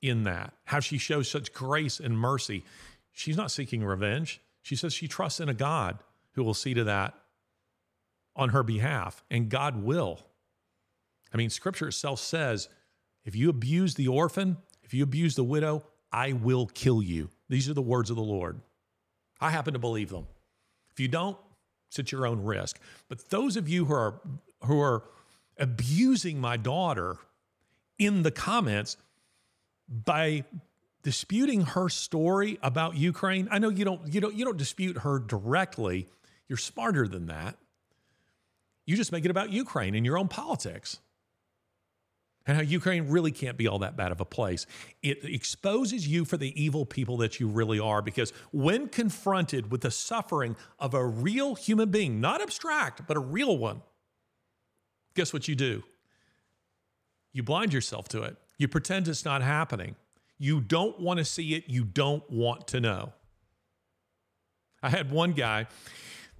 [0.00, 0.52] in that.
[0.64, 2.64] How she shows such grace and mercy.
[3.10, 4.40] She's not seeking revenge.
[4.60, 5.98] She says she trusts in a God
[6.32, 7.14] who will see to that
[8.36, 10.20] on her behalf, and God will.
[11.32, 12.68] I mean, scripture itself says
[13.24, 17.30] if you abuse the orphan, if you abuse the widow, I will kill you.
[17.48, 18.60] These are the words of the Lord.
[19.40, 20.26] I happen to believe them.
[20.90, 21.36] If you don't,
[21.88, 22.78] it's at your own risk.
[23.08, 24.20] But those of you who are
[24.64, 25.04] who are
[25.58, 27.18] abusing my daughter
[27.98, 28.96] in the comments
[29.88, 30.44] by
[31.02, 35.18] disputing her story about Ukraine, I know you don't you don't you don't dispute her
[35.18, 36.08] directly.
[36.48, 37.56] You're smarter than that.
[38.86, 40.98] You just make it about Ukraine and your own politics
[42.46, 44.66] and how Ukraine really can't be all that bad of a place.
[45.02, 49.82] It exposes you for the evil people that you really are because when confronted with
[49.82, 53.82] the suffering of a real human being, not abstract, but a real one,
[55.14, 55.84] guess what you do?
[57.32, 58.36] You blind yourself to it.
[58.58, 59.96] You pretend it's not happening.
[60.38, 61.64] You don't want to see it.
[61.68, 63.12] You don't want to know.
[64.82, 65.68] I had one guy,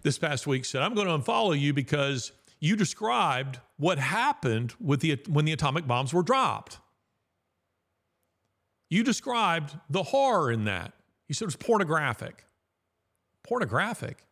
[0.02, 5.00] this past week said, I'm going to unfollow you because you described what happened with
[5.00, 6.78] the, when the atomic bombs were dropped.
[8.88, 10.92] You described the horror in that.
[11.26, 12.44] He said it was pornographic.
[13.42, 14.26] Pornographic.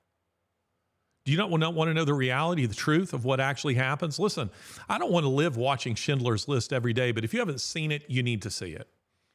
[1.24, 4.18] Do you not want to know the reality, the truth of what actually happens?
[4.18, 4.50] Listen,
[4.88, 7.92] I don't want to live watching Schindler's List every day, but if you haven't seen
[7.92, 8.88] it, you need to see it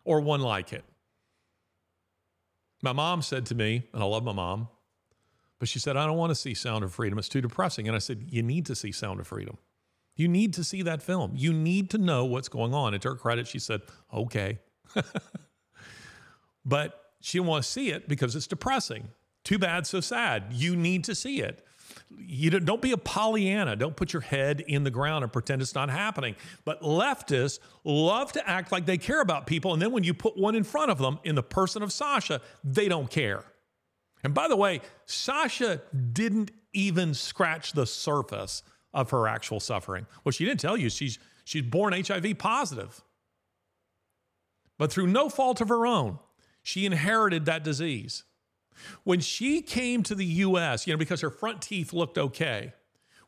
[0.03, 0.85] or one like it.
[2.81, 4.67] My mom said to me, and I love my mom,
[5.59, 7.17] but she said, I don't want to see Sound of Freedom.
[7.17, 7.87] It's too depressing.
[7.87, 9.57] And I said, You need to see Sound of Freedom.
[10.15, 11.33] You need to see that film.
[11.35, 12.93] You need to know what's going on.
[12.93, 13.81] And to her credit, she said,
[14.13, 14.59] Okay.
[16.65, 19.09] but she didn't want to see it because it's depressing.
[19.43, 20.45] Too bad, so sad.
[20.51, 21.65] You need to see it.
[22.17, 23.75] You don't, don't be a Pollyanna.
[23.75, 26.35] Don't put your head in the ground and pretend it's not happening.
[26.65, 29.73] But leftists love to act like they care about people.
[29.73, 32.41] And then when you put one in front of them in the person of Sasha,
[32.63, 33.43] they don't care.
[34.25, 40.07] And by the way, Sasha didn't even scratch the surface of her actual suffering.
[40.23, 43.03] Well, she didn't tell you she's she's born HIV positive.
[44.79, 46.17] But through no fault of her own,
[46.63, 48.23] she inherited that disease.
[49.03, 52.73] When she came to the US, you know, because her front teeth looked okay,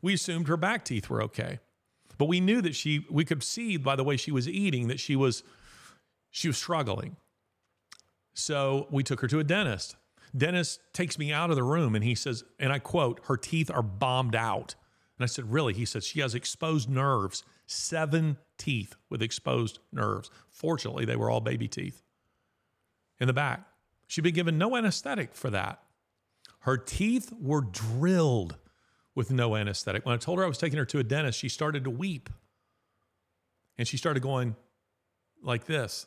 [0.02, 1.60] we assumed her back teeth were okay.
[2.18, 4.98] But we knew that she we could see by the way she was eating that
[4.98, 5.44] she was
[6.32, 7.14] she was struggling.
[8.34, 9.94] So we took her to a dentist.
[10.36, 13.70] Dennis takes me out of the room and he says, and I quote, her teeth
[13.70, 14.74] are bombed out.
[15.18, 15.74] And I said, Really?
[15.74, 20.30] He said, She has exposed nerves, seven teeth with exposed nerves.
[20.48, 22.02] Fortunately, they were all baby teeth
[23.20, 23.66] in the back.
[24.06, 25.82] She'd been given no anesthetic for that.
[26.60, 28.56] Her teeth were drilled
[29.14, 30.06] with no anesthetic.
[30.06, 32.30] When I told her I was taking her to a dentist, she started to weep.
[33.76, 34.56] And she started going
[35.42, 36.06] like this,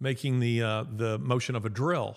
[0.00, 2.16] making the, uh, the motion of a drill.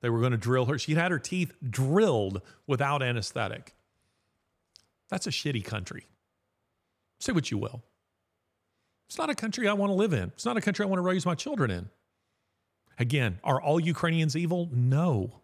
[0.00, 0.78] They were going to drill her.
[0.78, 3.74] She'd had her teeth drilled without anesthetic.
[5.08, 6.06] That's a shitty country.
[7.18, 7.82] Say what you will.
[9.08, 10.28] It's not a country I want to live in.
[10.28, 11.90] It's not a country I want to raise my children in.
[12.98, 14.68] Again, are all Ukrainians evil?
[14.72, 15.40] No.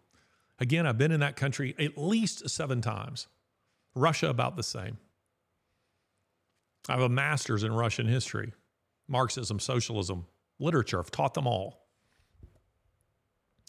[0.59, 3.27] Again, I've been in that country at least seven times.
[3.93, 4.97] Russia, about the same.
[6.87, 8.53] I have a master's in Russian history,
[9.07, 10.25] Marxism, socialism,
[10.59, 10.99] literature.
[10.99, 11.86] I've taught them all.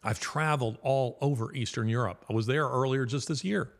[0.02, 2.24] I've traveled all over Eastern Europe.
[2.30, 3.70] I was there earlier just this year.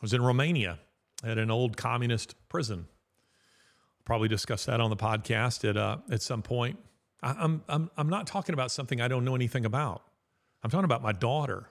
[0.00, 0.78] I was in Romania
[1.24, 2.86] at an old communist prison.
[2.88, 6.78] I'll Probably discuss that on the podcast at uh, at some point.
[7.22, 10.02] I, I'm I'm I'm not talking about something I don't know anything about.
[10.62, 11.68] I'm talking about my daughter.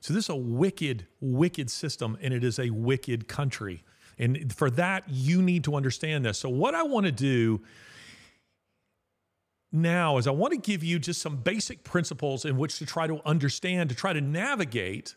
[0.00, 3.84] So this is a wicked, wicked system, and it is a wicked country.
[4.18, 6.38] And for that, you need to understand this.
[6.38, 7.62] So what I want to do
[9.74, 13.06] now is I want to give you just some basic principles in which to try
[13.06, 15.16] to understand, to try to navigate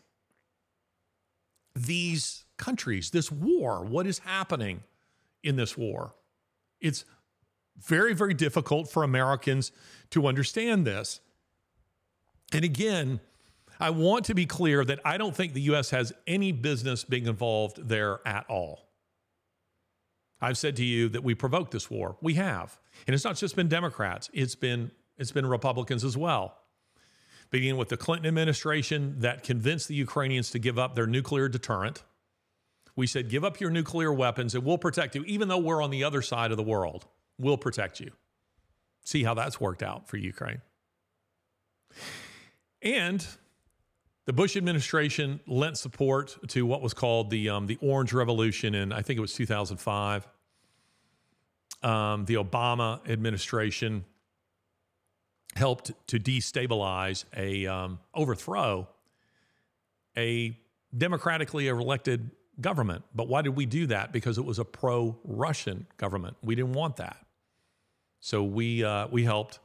[1.74, 4.82] these countries, this war, what is happening
[5.42, 6.14] in this war.
[6.80, 7.04] It's
[7.76, 9.70] very, very difficult for Americans
[10.10, 11.20] to understand this.
[12.52, 13.20] And again,
[13.78, 15.90] I want to be clear that I don't think the U.S.
[15.90, 18.87] has any business being involved there at all.
[20.40, 22.16] I've said to you that we provoked this war.
[22.20, 22.78] We have.
[23.06, 26.58] And it's not just been Democrats, it's been it's been Republicans as well
[27.50, 32.02] beginning with the Clinton administration that convinced the Ukrainians to give up their nuclear deterrent.
[32.96, 35.90] We said, give up your nuclear weapons and we'll protect you, even though we're on
[35.90, 37.06] the other side of the world.
[37.38, 38.10] We'll protect you.
[39.04, 40.60] See how that's worked out for Ukraine.
[42.82, 43.26] And
[44.28, 48.92] the Bush administration lent support to what was called the, um, the Orange Revolution in,
[48.92, 50.28] I think it was 2005.
[51.82, 54.04] Um, the Obama administration
[55.56, 58.86] helped to destabilize a um, overthrow
[60.14, 60.58] a
[60.94, 63.04] democratically elected government.
[63.14, 64.12] But why did we do that?
[64.12, 66.36] Because it was a pro-Russian government.
[66.42, 67.16] We didn't want that,
[68.20, 69.58] so we uh, we helped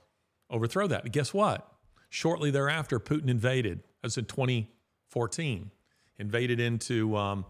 [0.50, 1.04] overthrow that.
[1.04, 1.70] And guess what?
[2.10, 3.82] Shortly thereafter, Putin invaded.
[4.04, 5.72] That's in 2014.
[6.20, 7.46] Invaded into um,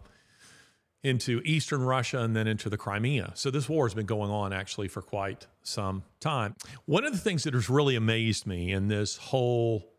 [1.02, 3.32] into eastern Russia and then into the Crimea.
[3.34, 6.56] So this war has been going on actually for quite some time.
[6.86, 9.92] One of the things that has really amazed me in this whole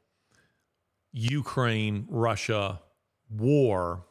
[1.13, 2.82] Ukraine Russia
[3.30, 4.06] war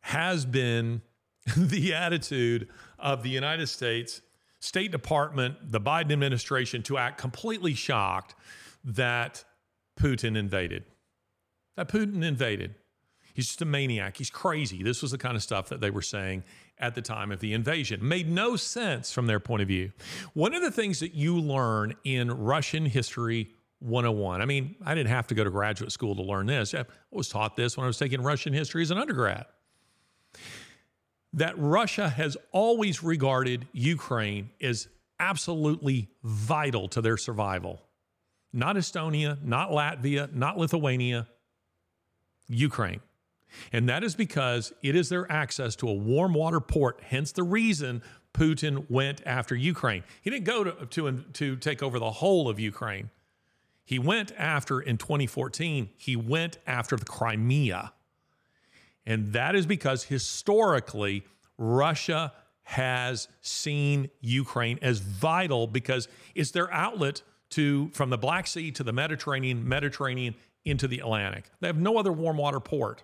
[0.00, 1.00] has been
[1.56, 2.68] the attitude
[2.98, 4.20] of the United States
[4.58, 8.34] State Department, the Biden administration to act completely shocked
[8.84, 9.44] that
[9.98, 10.84] Putin invaded.
[11.80, 12.74] That Putin invaded.
[13.32, 14.18] He's just a maniac.
[14.18, 14.82] He's crazy.
[14.82, 16.44] This was the kind of stuff that they were saying
[16.76, 18.06] at the time of the invasion.
[18.06, 19.90] Made no sense from their point of view.
[20.34, 25.08] One of the things that you learn in Russian history 101, I mean, I didn't
[25.08, 26.74] have to go to graduate school to learn this.
[26.74, 29.46] I was taught this when I was taking Russian history as an undergrad.
[31.32, 34.86] That Russia has always regarded Ukraine as
[35.18, 37.80] absolutely vital to their survival.
[38.52, 41.26] Not Estonia, not Latvia, not Lithuania,
[42.50, 43.00] Ukraine.
[43.72, 47.42] And that is because it is their access to a warm water port, hence the
[47.42, 50.04] reason Putin went after Ukraine.
[50.22, 53.10] He didn't go to, to, to take over the whole of Ukraine.
[53.84, 57.92] He went after, in 2014, he went after the Crimea.
[59.04, 61.24] And that is because historically,
[61.58, 62.32] Russia
[62.62, 68.84] has seen Ukraine as vital because it's their outlet to from the Black Sea to
[68.84, 71.50] the Mediterranean, Mediterranean into the Atlantic.
[71.60, 73.02] They have no other warm water port.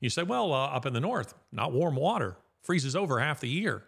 [0.00, 3.48] You say, well, uh, up in the north, not warm water, freezes over half the
[3.48, 3.84] year.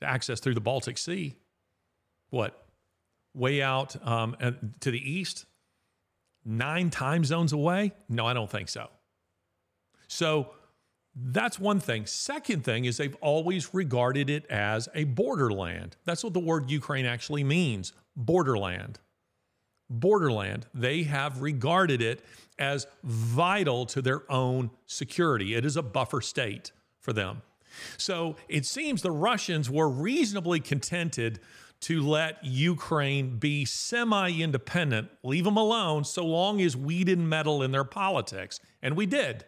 [0.00, 1.36] To access through the Baltic Sea.
[2.28, 2.66] What?
[3.34, 4.36] Way out um,
[4.80, 5.46] to the east,
[6.44, 7.92] nine time zones away?
[8.08, 8.90] No, I don't think so.
[10.06, 10.50] So
[11.14, 12.04] that's one thing.
[12.04, 15.96] Second thing is they've always regarded it as a borderland.
[16.04, 19.00] That's what the word Ukraine actually means borderland.
[19.88, 20.66] Borderland.
[20.74, 22.24] They have regarded it
[22.58, 25.54] as vital to their own security.
[25.54, 27.42] It is a buffer state for them.
[27.98, 31.40] So it seems the Russians were reasonably contented
[31.80, 37.62] to let Ukraine be semi independent, leave them alone so long as we didn't meddle
[37.62, 38.60] in their politics.
[38.82, 39.44] And we did.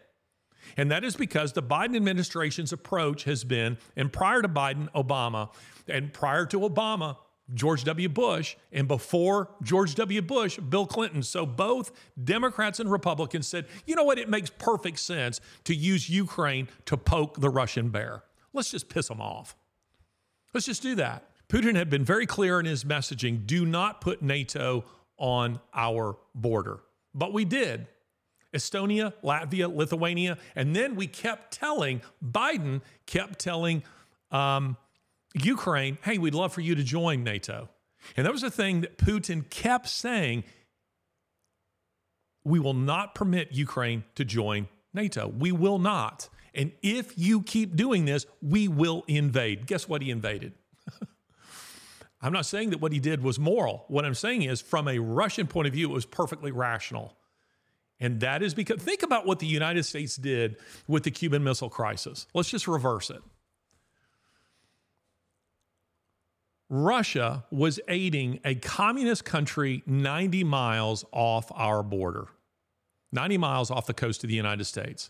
[0.77, 5.49] And that is because the Biden administration's approach has been, and prior to Biden, Obama,
[5.87, 7.17] and prior to Obama,
[7.53, 8.09] George W.
[8.09, 10.21] Bush, and before George W.
[10.21, 11.23] Bush, Bill Clinton.
[11.23, 11.91] So both
[12.21, 16.97] Democrats and Republicans said, you know what, it makes perfect sense to use Ukraine to
[16.97, 18.23] poke the Russian bear.
[18.53, 19.55] Let's just piss them off.
[20.53, 21.25] Let's just do that.
[21.47, 24.85] Putin had been very clear in his messaging do not put NATO
[25.17, 26.79] on our border.
[27.13, 27.87] But we did.
[28.53, 30.37] Estonia, Latvia, Lithuania.
[30.55, 33.83] And then we kept telling, Biden kept telling
[34.31, 34.77] um,
[35.33, 37.69] Ukraine, hey, we'd love for you to join NATO.
[38.15, 40.43] And that was the thing that Putin kept saying
[42.43, 45.27] we will not permit Ukraine to join NATO.
[45.27, 46.29] We will not.
[46.53, 49.67] And if you keep doing this, we will invade.
[49.67, 50.53] Guess what he invaded?
[52.21, 53.85] I'm not saying that what he did was moral.
[53.87, 57.15] What I'm saying is, from a Russian point of view, it was perfectly rational.
[57.99, 60.57] And that is because, think about what the United States did
[60.87, 62.27] with the Cuban Missile Crisis.
[62.33, 63.21] Let's just reverse it.
[66.69, 72.27] Russia was aiding a communist country 90 miles off our border,
[73.11, 75.09] 90 miles off the coast of the United States.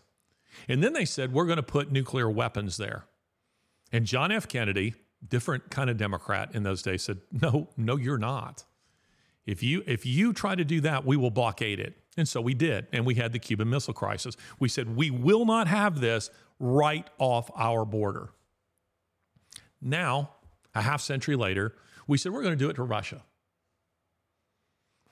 [0.68, 3.04] And then they said, we're going to put nuclear weapons there.
[3.92, 4.48] And John F.
[4.48, 4.94] Kennedy,
[5.28, 8.64] different kind of Democrat in those days, said, no, no, you're not.
[9.46, 11.96] If you if you try to do that, we will blockade it.
[12.16, 12.86] And so we did.
[12.92, 14.36] And we had the Cuban Missile Crisis.
[14.58, 18.30] We said, we will not have this right off our border.
[19.80, 20.30] Now,
[20.74, 21.74] a half century later,
[22.06, 23.22] we said, we're going to do it to Russia.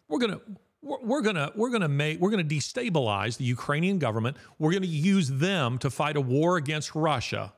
[0.09, 0.41] We're going to
[0.81, 4.37] we're going to we're going to make we're going to destabilize the Ukrainian government.
[4.59, 7.53] We're going to use them to fight a war against Russia.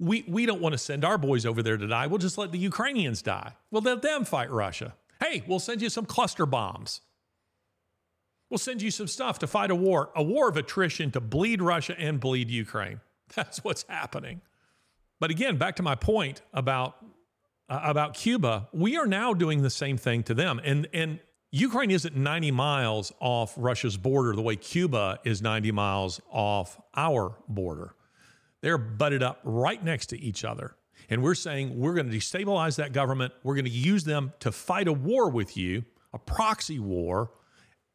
[0.00, 2.08] We we don't want to send our boys over there to die.
[2.08, 3.52] We'll just let the Ukrainians die.
[3.70, 4.94] We'll let them fight Russia.
[5.20, 7.00] Hey, we'll send you some cluster bombs.
[8.50, 11.62] We'll send you some stuff to fight a war, a war of attrition to bleed
[11.62, 13.00] Russia and bleed Ukraine.
[13.34, 14.42] That's what's happening.
[15.24, 16.96] But again, back to my point about
[17.70, 20.60] uh, about Cuba, we are now doing the same thing to them.
[20.62, 21.18] And and
[21.50, 27.38] Ukraine isn't 90 miles off Russia's border the way Cuba is 90 miles off our
[27.48, 27.94] border.
[28.60, 30.76] They're butted up right next to each other.
[31.08, 33.32] And we're saying we're going to destabilize that government.
[33.42, 37.30] We're going to use them to fight a war with you, a proxy war.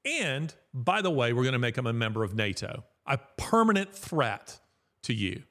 [0.04, 3.94] And by the way, we're going to make them a member of NATO, a permanent
[3.94, 4.60] threat
[5.04, 5.44] to you.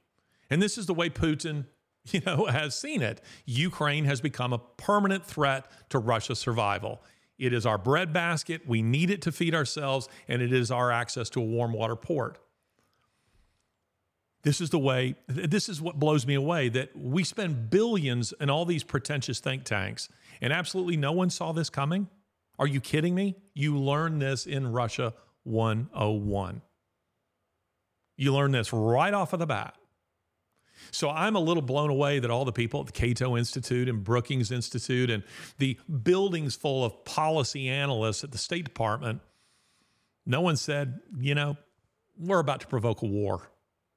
[0.50, 1.66] And this is the way Putin,
[2.04, 3.20] you know, has seen it.
[3.44, 7.02] Ukraine has become a permanent threat to Russia's survival.
[7.38, 8.66] It is our breadbasket.
[8.66, 11.96] We need it to feed ourselves, and it is our access to a warm water
[11.96, 12.38] port.
[14.42, 18.50] This is the way, this is what blows me away that we spend billions in
[18.50, 20.08] all these pretentious think tanks,
[20.40, 22.08] and absolutely no one saw this coming.
[22.58, 23.36] Are you kidding me?
[23.54, 26.62] You learn this in Russia 101.
[28.16, 29.77] You learn this right off of the bat.
[30.90, 34.02] So I'm a little blown away that all the people at the Cato Institute and
[34.02, 35.22] Brookings Institute and
[35.58, 39.20] the buildings full of policy analysts at the State Department,
[40.26, 41.56] no one said, you know,
[42.18, 43.50] we're about to provoke a war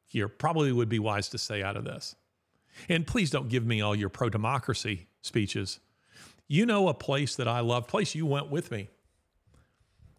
[0.08, 0.28] here.
[0.28, 2.16] Probably would be wise to stay out of this.
[2.88, 5.80] And please don't give me all your pro democracy speeches.
[6.48, 8.90] You know a place that I love, place you went with me.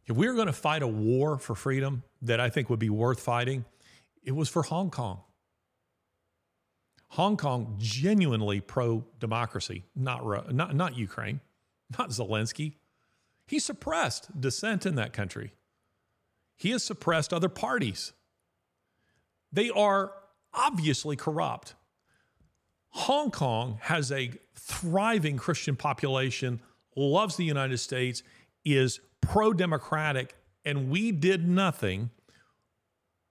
[0.06, 2.90] If we were going to fight a war for freedom that I think would be
[2.90, 3.64] worth fighting,
[4.24, 5.20] it was for Hong Kong.
[7.12, 11.40] Hong Kong genuinely pro democracy, not, not, not Ukraine,
[11.98, 12.76] not Zelensky.
[13.46, 15.52] He suppressed dissent in that country.
[16.56, 18.14] He has suppressed other parties.
[19.52, 20.12] They are
[20.54, 21.74] obviously corrupt.
[22.88, 26.62] Hong Kong has a thriving Christian population,
[26.96, 28.22] loves the United States,
[28.64, 30.34] is pro democratic,
[30.64, 32.08] and we did nothing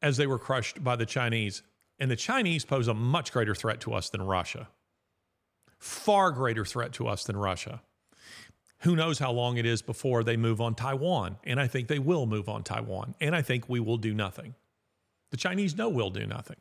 [0.03, 1.63] as they were crushed by the Chinese.
[2.01, 4.67] And the Chinese pose a much greater threat to us than Russia.
[5.77, 7.83] Far greater threat to us than Russia.
[8.79, 11.37] Who knows how long it is before they move on Taiwan?
[11.43, 13.13] And I think they will move on Taiwan.
[13.21, 14.55] And I think we will do nothing.
[15.29, 16.57] The Chinese know we'll do nothing.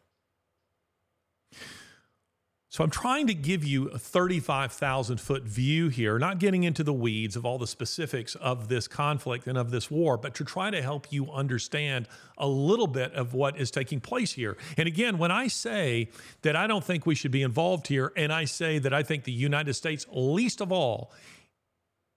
[2.72, 6.92] So I'm trying to give you a 35,000 foot view here, not getting into the
[6.92, 10.70] weeds of all the specifics of this conflict and of this war, but to try
[10.70, 12.06] to help you understand
[12.38, 14.56] a little bit of what is taking place here.
[14.76, 16.10] And again, when I say
[16.42, 19.24] that I don't think we should be involved here, and I say that I think
[19.24, 21.12] the United States, least of all,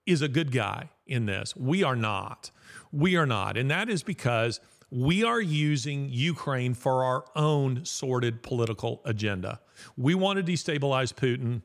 [0.06, 2.52] is a good guy in this, we are not.
[2.92, 3.58] We are not.
[3.58, 4.60] And that is because
[4.92, 9.60] we are using Ukraine for our own sordid political agenda.
[9.98, 11.62] We want to destabilize Putin.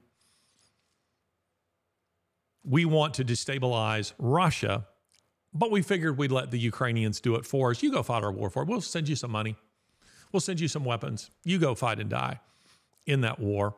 [2.64, 4.86] We want to destabilize Russia.
[5.54, 7.82] but we figured we'd let the Ukrainians do it for us.
[7.82, 8.68] You go fight our war for it.
[8.68, 9.56] We'll send you some money.
[10.32, 11.30] We'll send you some weapons.
[11.44, 12.40] You go fight and die
[13.06, 13.74] in that war.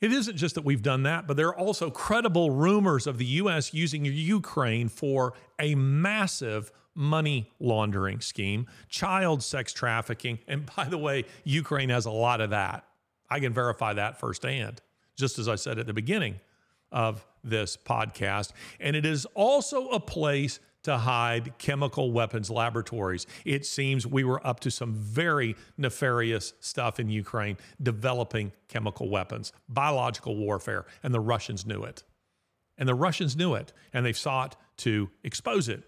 [0.00, 3.24] It isn't just that we've done that, but there are also credible rumors of the
[3.24, 3.74] U.S.
[3.74, 10.38] using Ukraine for a massive money laundering scheme, child sex trafficking.
[10.46, 12.84] And by the way, Ukraine has a lot of that.
[13.32, 14.82] I can verify that firsthand,
[15.16, 16.38] just as I said at the beginning
[16.90, 18.52] of this podcast.
[18.78, 23.26] And it is also a place to hide chemical weapons laboratories.
[23.46, 29.52] It seems we were up to some very nefarious stuff in Ukraine, developing chemical weapons,
[29.66, 32.02] biological warfare, and the Russians knew it.
[32.76, 35.84] And the Russians knew it, and they sought to expose it.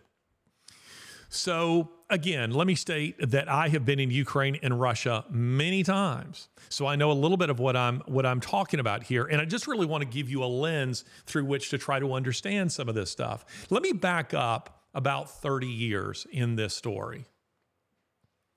[1.28, 6.48] So, again, let me state that I have been in Ukraine and Russia many times.
[6.68, 9.40] So I know a little bit of what I'm what I'm talking about here and
[9.40, 12.72] I just really want to give you a lens through which to try to understand
[12.72, 13.44] some of this stuff.
[13.68, 17.26] Let me back up about 30 years in this story.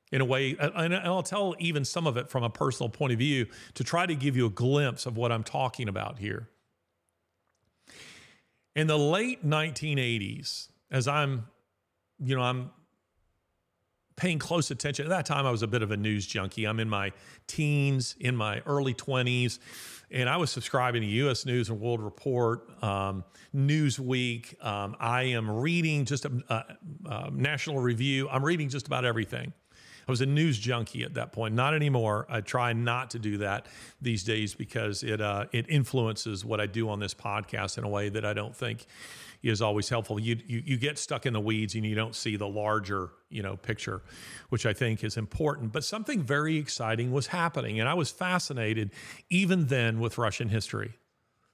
[0.09, 3.19] In a way, and I'll tell even some of it from a personal point of
[3.19, 6.47] view to try to give you a glimpse of what I'm talking about here.
[8.73, 11.47] In the late 1980s, as I'm,
[12.23, 12.69] you know, I'm
[14.17, 15.05] paying close attention.
[15.05, 16.65] At that time, I was a bit of a news junkie.
[16.65, 17.13] I'm in my
[17.47, 19.59] teens, in my early 20s
[20.09, 21.45] and I was subscribing to U.S.
[21.45, 24.63] News and World Report, um, Newsweek.
[24.63, 28.29] Um, I am reading just a, a, a, National Review.
[28.29, 29.51] I'm reading just about everything.
[30.07, 31.53] I was a news junkie at that point.
[31.53, 32.25] Not anymore.
[32.29, 33.65] I try not to do that
[34.01, 37.89] these days because it uh, it influences what I do on this podcast in a
[37.89, 38.85] way that I don't think
[39.43, 40.19] is always helpful.
[40.19, 43.43] You, you you get stuck in the weeds and you don't see the larger you
[43.43, 44.01] know picture,
[44.49, 45.71] which I think is important.
[45.71, 48.91] But something very exciting was happening, and I was fascinated
[49.29, 50.93] even then with Russian history.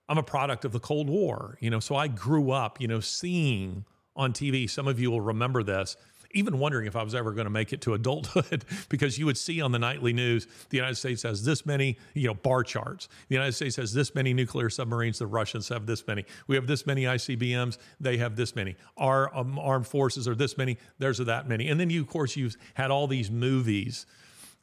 [0.10, 3.00] I'm a product of the Cold War, you know, so I grew up, you know,
[3.00, 4.70] seeing on TV.
[4.70, 5.96] Some of you will remember this
[6.34, 9.38] even wondering if I was ever going to make it to adulthood because you would
[9.38, 13.08] see on the nightly news the United States has this many, you know, bar charts.
[13.30, 15.20] The United States has this many nuclear submarines.
[15.20, 16.26] The Russians have this many.
[16.48, 17.78] We have this many ICBMs.
[18.00, 18.76] They have this many.
[18.98, 20.78] Our um, armed forces are this many.
[20.98, 21.70] There's that many.
[21.70, 24.06] And then you, of course, you've had all these movies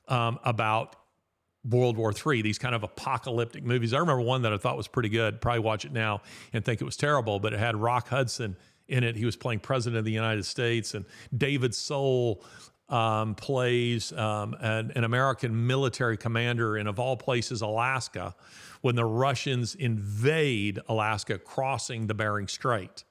[0.09, 0.97] um, about
[1.69, 3.93] World War III, these kind of apocalyptic movies.
[3.93, 5.41] I remember one that I thought was pretty good.
[5.41, 8.57] Probably watch it now and think it was terrible, but it had Rock Hudson
[8.91, 9.17] in it.
[9.17, 11.05] He was playing President of the United States, and
[11.37, 12.45] David Soul
[12.91, 18.35] um, plays um, an, an, American military commander in, of all places, Alaska,
[18.81, 23.05] when the Russians invade Alaska, crossing the Bering Strait.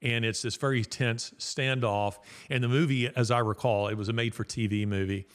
[0.00, 2.16] And it's this very tense standoff.
[2.48, 5.26] And the movie, as I recall, it was a made for TV movie.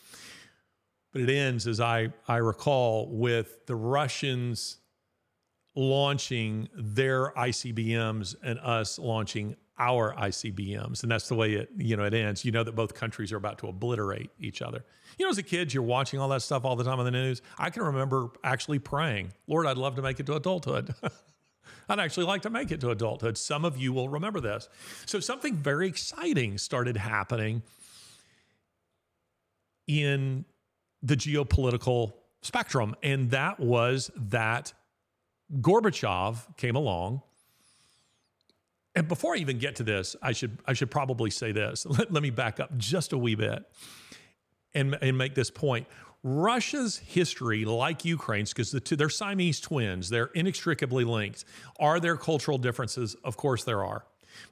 [1.13, 4.77] But it ends, as I, I recall, with the Russians
[5.75, 11.03] launching their ICBMs and us launching our ICBMs.
[11.03, 12.45] And that's the way it, you know, it ends.
[12.45, 14.85] You know that both countries are about to obliterate each other.
[15.17, 17.11] You know, as a kid, you're watching all that stuff all the time on the
[17.11, 17.41] news.
[17.57, 20.93] I can remember actually praying, Lord, I'd love to make it to adulthood.
[21.89, 23.37] I'd actually like to make it to adulthood.
[23.37, 24.69] Some of you will remember this.
[25.05, 27.61] So something very exciting started happening
[29.87, 30.45] in
[31.03, 32.95] the geopolitical spectrum.
[33.03, 34.73] And that was that
[35.61, 37.21] Gorbachev came along.
[38.95, 41.85] And before I even get to this, I should I should probably say this.
[41.89, 43.65] Let, let me back up just a wee bit
[44.73, 45.87] and, and make this point.
[46.23, 51.45] Russia's history, like Ukraine's, because the two, they're Siamese twins, they're inextricably linked.
[51.79, 53.15] Are there cultural differences?
[53.23, 54.05] Of course there are.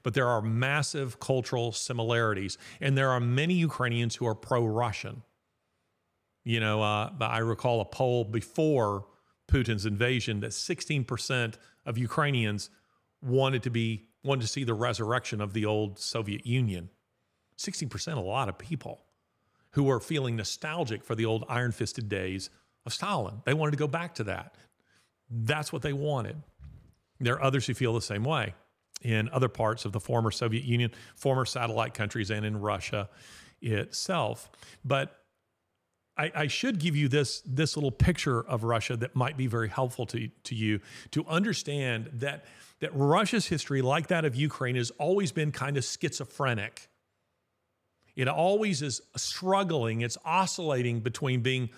[0.04, 2.60] But there are massive cultural similarities.
[2.80, 5.24] And there are many Ukrainians who are pro Russian.
[6.44, 9.06] You know, uh, I recall a poll before
[9.48, 12.70] Putin's invasion that 16% of Ukrainians
[13.22, 16.90] wanted to be wanted to see the resurrection of the old Soviet Union.
[17.58, 19.02] 16% a lot of people
[19.72, 22.50] who were feeling nostalgic for the old iron-fisted days
[22.86, 23.42] of Stalin.
[23.46, 24.56] They wanted to go back to that.
[25.30, 26.42] That's what they wanted.
[27.20, 28.54] There are others who feel the same way
[29.02, 33.10] in other parts of the former Soviet Union, former satellite countries, and in Russia
[33.62, 34.50] itself.
[34.86, 35.23] But
[36.18, 39.70] I, I, should give you this this little picture of Russia that might be very
[39.70, 40.80] helpful to, to you
[41.12, 42.46] to understand that
[42.82, 46.90] that Russia's history, like that of Ukraine, has always been kind of schizophrenic.
[48.16, 50.02] It always is struggling.
[50.02, 51.70] It's oscillating between being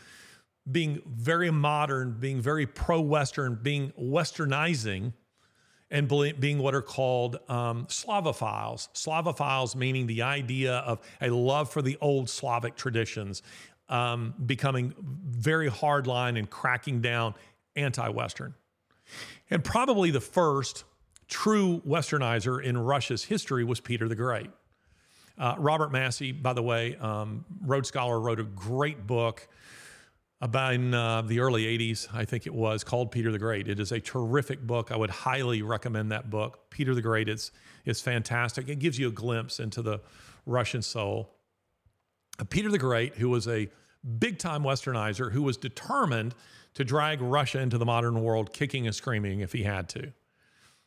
[0.69, 5.13] being very modern, being very pro-Western, being Westernizing,
[5.91, 6.07] and
[6.39, 8.89] being what are called um, Slavophiles.
[8.93, 13.43] Slavophiles meaning the idea of a love for the old Slavic traditions,
[13.89, 17.35] um, becoming very hardline and cracking down
[17.75, 18.53] anti Western.
[19.49, 20.83] And probably the first
[21.27, 24.49] true westernizer in Russia's history was Peter the Great.
[25.37, 29.47] Uh, Robert Massie, by the way, um, Rhodes Scholar, wrote a great book
[30.41, 33.67] about in uh, the early 80s, I think it was, called Peter the Great.
[33.67, 34.91] It is a terrific book.
[34.91, 36.69] I would highly recommend that book.
[36.69, 37.51] Peter the Great is,
[37.85, 38.69] is fantastic.
[38.69, 40.01] It gives you a glimpse into the
[40.45, 41.34] Russian soul.
[42.43, 43.69] Peter the Great, who was a
[44.19, 46.35] big time westernizer, who was determined
[46.73, 50.11] to drag Russia into the modern world, kicking and screaming if he had to.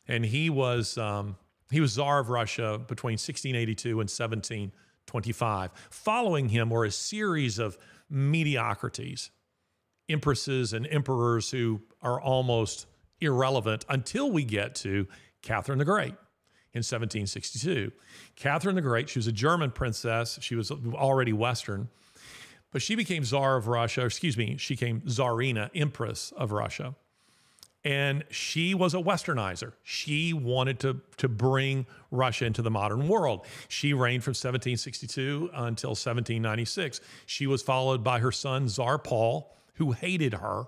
[0.07, 1.35] And he was, um,
[1.71, 5.71] he was Tsar of Russia between 1682 and 1725.
[5.89, 7.77] Following him were a series of
[8.09, 9.31] mediocrities
[10.09, 12.87] empresses and emperors who are almost
[13.21, 15.07] irrelevant until we get to
[15.41, 16.15] Catherine the Great
[16.73, 17.91] in 1762.
[18.35, 20.37] Catherine the Great, she was a German princess.
[20.41, 21.89] She was already Western,
[22.71, 26.95] but she became Tsar of Russia, excuse me, she became Tsarina, Empress of Russia.
[27.85, 29.71] And she was a westernizer.
[29.83, 33.45] She wanted to, to bring Russia into the modern world.
[33.69, 36.99] She reigned from 1762 until 1796.
[37.25, 40.65] She was followed by her son, Tsar Paul, who hated her.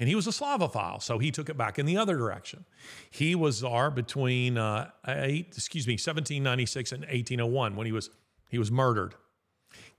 [0.00, 2.64] And he was a Slavophile, so he took it back in the other direction.
[3.10, 8.10] He was czar between uh, eight, excuse me, 1796 and 1801 when he was
[8.48, 9.14] he was murdered.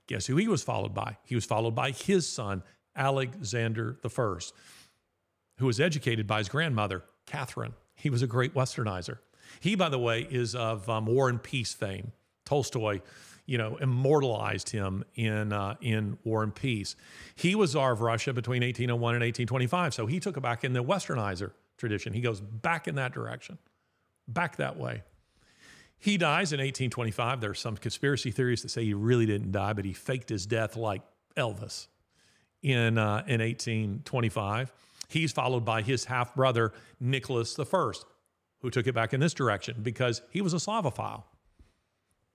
[0.07, 1.17] Guess who he was followed by?
[1.23, 2.63] He was followed by his son
[2.95, 4.39] Alexander I,
[5.57, 7.73] who was educated by his grandmother Catherine.
[7.93, 9.19] He was a great Westernizer.
[9.59, 12.11] He, by the way, is of um, War and Peace fame.
[12.45, 13.01] Tolstoy
[13.49, 16.95] you know, immortalized him in uh, in War and Peace.
[17.35, 20.73] He was Tsar of Russia between 1801 and 1825, so he took it back in
[20.73, 22.13] the Westernizer tradition.
[22.13, 23.57] He goes back in that direction,
[24.27, 25.01] back that way.
[25.97, 27.41] He dies in 1825.
[27.41, 30.45] There are some conspiracy theories that say he really didn't die, but he faked his
[30.45, 31.01] death like
[31.35, 31.87] Elvis
[32.61, 34.71] in uh, in 1825.
[35.07, 37.91] He's followed by his half brother Nicholas I,
[38.61, 41.23] who took it back in this direction because he was a Slavophile.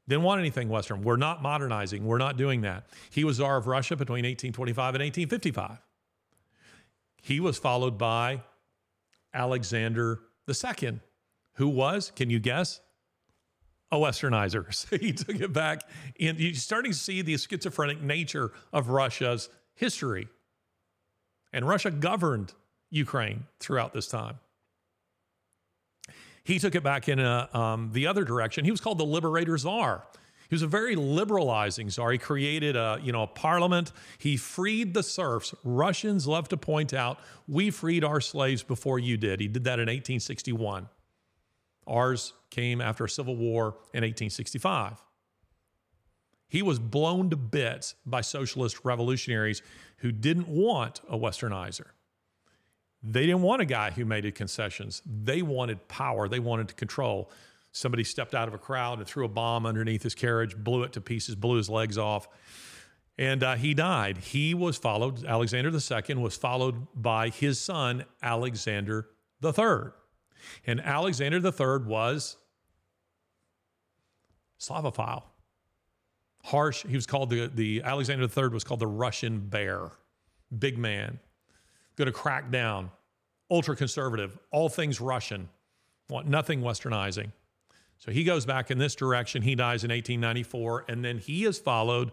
[0.07, 1.03] Didn't want anything Western.
[1.03, 2.05] We're not modernizing.
[2.05, 2.87] We're not doing that.
[3.11, 5.79] He was Tsar of Russia between 1825 and 1855.
[7.23, 8.43] He was followed by
[9.33, 11.01] Alexander II,
[11.55, 12.81] who was, can you guess?
[13.91, 14.67] A westernizer.
[14.75, 15.81] So he took it back.
[16.21, 20.29] And you're starting to see the schizophrenic nature of Russia's history.
[21.53, 22.53] And Russia governed
[22.91, 24.39] Ukraine throughout this time.
[26.45, 28.65] He took it back in a, um, the other direction.
[28.65, 30.05] He was called the Liberator Czar.
[30.51, 32.13] He was a very liberalizing czar.
[32.13, 33.93] He created a, you know, a parliament.
[34.19, 35.55] He freed the serfs.
[35.65, 37.19] Russians love to point out,
[37.49, 39.41] we freed our slaves before you did.
[39.41, 40.89] He did that in 1861.
[41.87, 45.03] Ours came after a civil war in 1865.
[46.49, 49.63] He was blown to bits by socialist revolutionaries
[49.99, 51.87] who didn't want a westernizer.
[53.07, 55.03] They didn't want a guy who made concessions.
[55.05, 56.27] They wanted power.
[56.27, 57.31] They wanted to control.
[57.71, 60.93] Somebody stepped out of a crowd and threw a bomb underneath his carriage, blew it
[60.95, 62.29] to pieces, blew his legs off,
[63.19, 64.19] and uh, he died.
[64.19, 69.11] He was followed, Alexander II was followed by his son, Alexander
[69.45, 69.91] III.
[70.67, 72.37] And Alexander III was
[74.59, 75.25] Slavophile.
[76.45, 79.91] Harsh, he was called the, the Alexander III was called the Russian bear,
[80.59, 81.19] big man
[81.97, 82.91] going to crack down,
[83.51, 85.49] ultra conservative, all things Russian,
[86.09, 87.33] want nothing westernizing.
[87.99, 89.43] So he goes back in this direction.
[89.43, 92.11] He dies in 1894, and then he is followed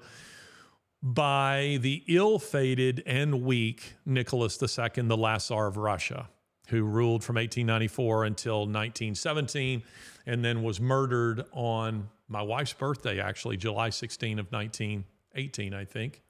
[1.04, 6.30] by the ill fated and weak Nicholas II, the last Tsar of Russia,
[6.68, 9.84] who ruled from 1894 until 1917
[10.28, 16.22] and then was murdered on my wife's birthday, actually, July 16 of 1918, I think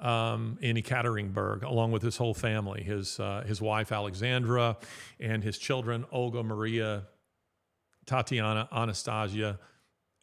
[0.00, 4.76] um, in Ekaterinburg, along with his whole family, his, uh, his wife Alexandra,
[5.18, 7.04] and his children Olga, Maria,
[8.06, 9.58] Tatiana, Anastasia,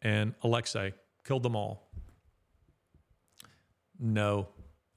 [0.02, 0.92] and Alexei.
[1.24, 1.90] Killed them all.
[3.98, 4.48] No,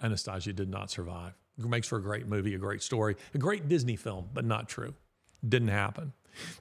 [0.01, 1.34] Anastasia did not survive.
[1.57, 4.69] It makes for a great movie, a great story, a great Disney film, but not
[4.69, 4.93] true.
[5.47, 6.13] Didn't happen.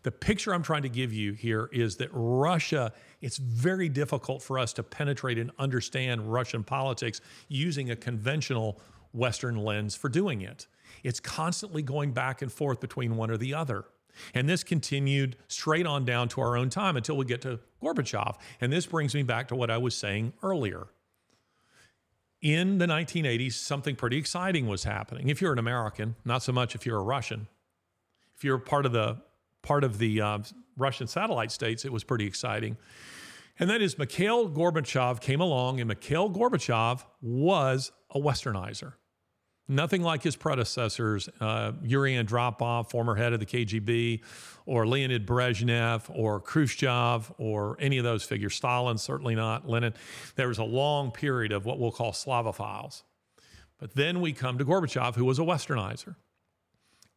[0.03, 4.59] The picture I'm trying to give you here is that Russia, it's very difficult for
[4.59, 8.81] us to penetrate and understand Russian politics using a conventional
[9.13, 10.67] Western lens for doing it.
[11.03, 13.85] It's constantly going back and forth between one or the other.
[14.35, 18.37] And this continued straight on down to our own time until we get to Gorbachev.
[18.61, 20.89] And this brings me back to what I was saying earlier.
[22.43, 25.29] In the 1980s, something pretty exciting was happening.
[25.29, 27.49] If you're an American, not so much if you're a Russian.
[28.37, 29.19] If you're part of the
[29.63, 30.39] part of the uh,
[30.77, 32.77] Russian satellite states, it was pretty exciting.
[33.59, 38.95] And that is Mikhail Gorbachev came along, and Mikhail Gorbachev was a westernizer.
[39.69, 44.23] Nothing like his predecessors, uh, Yuri Andropov, former head of the KGB,
[44.67, 48.55] or Leonid Brezhnev, or Khrushchev, or any of those figures.
[48.57, 49.69] Stalin, certainly not.
[49.69, 49.95] Lenin.
[50.35, 53.03] There was a long period of what we'll call Slavophiles.
[53.79, 56.17] But then we come to Gorbachev, who was a westernizer.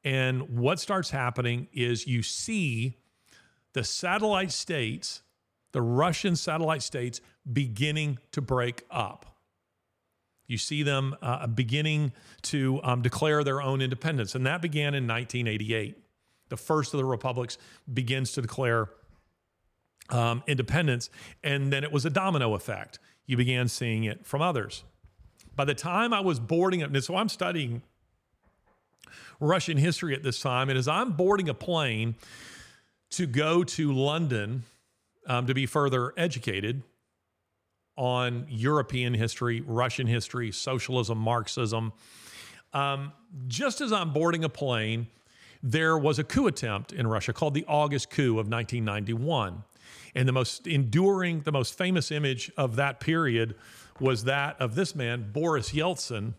[0.04, 2.98] And what starts happening is you see
[3.74, 5.22] the satellite states,
[5.72, 9.38] the Russian satellite states, beginning to break up.
[10.48, 12.12] You see them uh, beginning
[12.44, 14.36] to um, declare their own independence.
[14.36, 15.98] And that began in 1988.
[16.50, 17.58] The first of the republics
[17.92, 18.90] begins to declare
[20.10, 21.10] um, independence.
[21.44, 23.00] And then it was a domino effect.
[23.26, 24.84] You began seeing it from others.
[25.56, 27.84] By the time I was boarding up, so I'm studying
[29.40, 30.70] Russian history at this time.
[30.70, 32.16] And as I'm boarding a plane
[33.12, 34.64] to go to London
[35.28, 36.84] um, to be further educated,
[37.96, 41.94] on European history, Russian history, socialism, Marxism.
[42.74, 43.14] Um,
[43.48, 45.08] just as I'm boarding a plane,
[45.62, 49.64] there was a coup attempt in Russia called the August coup of 1991.
[50.16, 53.56] And the most enduring, the most famous image of that period
[54.00, 56.34] was that of this man, Boris Yeltsin,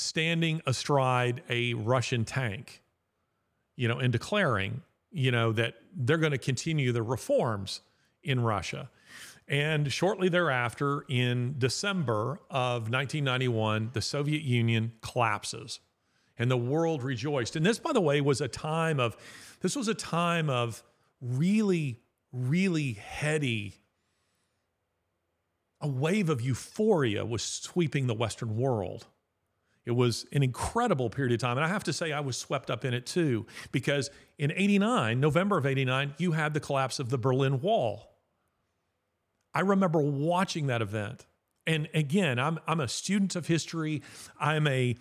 [0.00, 2.82] standing astride a Russian tank,
[3.76, 7.80] you know, and declaring, you know, that they're going to continue the reforms
[8.22, 8.90] in Russia.
[9.48, 15.80] And shortly thereafter, in December of 1991, the Soviet Union collapses
[16.38, 17.56] and the world rejoiced.
[17.56, 19.16] And this, by the way, was a time of,
[19.60, 20.82] this was a time of
[21.20, 22.00] really,
[22.32, 23.74] really heady,
[25.80, 29.06] a wave of euphoria was sweeping the Western world.
[29.86, 31.56] It was an incredible period of time.
[31.56, 35.18] And I have to say, I was swept up in it too, because in 89,
[35.18, 38.10] November of 89, you had the collapse of the Berlin Wall.
[39.54, 41.26] I remember watching that event.
[41.66, 44.02] And again, I'm, I'm a student of history.
[44.38, 44.96] I'm a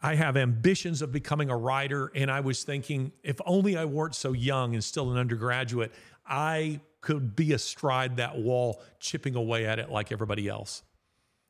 [0.00, 2.12] I have ambitions of becoming a writer.
[2.14, 5.92] And I was thinking, if only I weren't so young and still an undergraduate,
[6.24, 10.82] I could be astride that wall, chipping away at it like everybody else.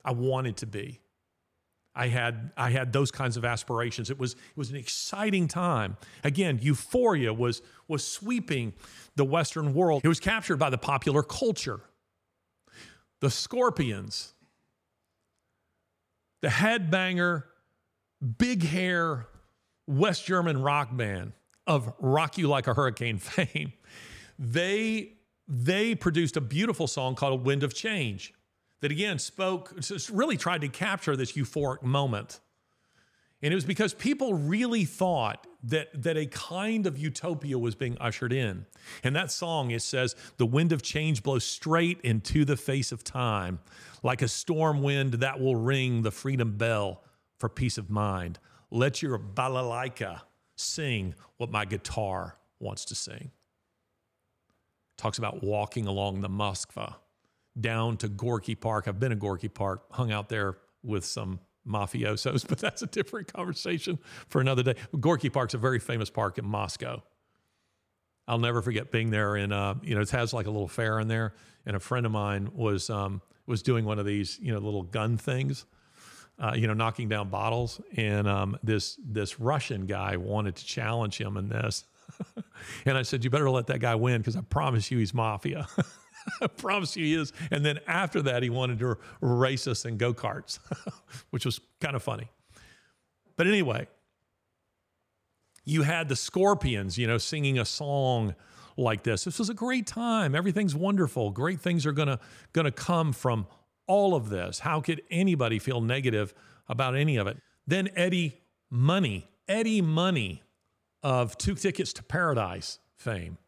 [0.05, 1.01] I wanted to be.
[1.99, 4.09] I had I had those kinds of aspirations.
[4.09, 5.97] It was it was an exciting time.
[6.23, 8.73] Again, euphoria was was sweeping
[9.17, 10.03] the Western world.
[10.05, 11.81] It was captured by the popular culture
[13.21, 14.35] the Scorpions,
[16.41, 17.45] the headbanger,
[18.39, 19.27] big hair
[19.89, 21.33] West German rock band
[21.67, 23.73] of Rock You Like a Hurricane fame,
[24.39, 25.15] they,
[25.49, 28.33] they produced a beautiful song called Wind of Change
[28.81, 29.75] that again spoke,
[30.11, 32.41] really tried to capture this euphoric moment.
[33.41, 37.97] And it was because people really thought that, that a kind of utopia was being
[38.01, 38.67] ushered in.
[39.05, 43.05] And that song, it says, The wind of change blows straight into the face of
[43.05, 43.61] time,
[44.03, 47.03] like a storm wind that will ring the freedom bell
[47.39, 48.41] for peace of mind.
[48.71, 50.23] Let your balalaika
[50.57, 53.31] sing what my guitar wants to sing.
[54.97, 56.97] Talks about walking along the Moskva
[57.61, 58.89] down to Gorky Park.
[58.89, 63.33] I've been in Gorky Park, hung out there with some mafiosos, but that's a different
[63.33, 63.99] conversation
[64.29, 64.75] for another day.
[64.99, 67.03] Gorky Park's a very famous park in Moscow.
[68.27, 71.01] I'll never forget being there, and uh, you know it has like a little fair
[71.01, 71.35] in there.
[71.65, 74.83] And a friend of mine was um, was doing one of these, you know, little
[74.83, 75.65] gun things,
[76.39, 77.81] uh, you know, knocking down bottles.
[77.97, 81.85] And um, this this Russian guy wanted to challenge him in this,
[82.85, 85.67] and I said, "You better let that guy win because I promise you he's mafia."
[86.41, 87.33] I promise you he is.
[87.51, 90.59] And then after that, he wanted to race us in go karts,
[91.31, 92.29] which was kind of funny.
[93.37, 93.87] But anyway,
[95.65, 98.35] you had the Scorpions, you know, singing a song
[98.77, 99.25] like this.
[99.25, 100.35] This was a great time.
[100.35, 101.31] Everything's wonderful.
[101.31, 102.21] Great things are gonna
[102.53, 103.47] gonna come from
[103.87, 104.61] all of this.
[104.61, 106.35] How could anybody feel negative
[106.69, 107.39] about any of it?
[107.67, 110.43] Then Eddie Money, Eddie Money
[111.03, 113.39] of Two Tickets to Paradise fame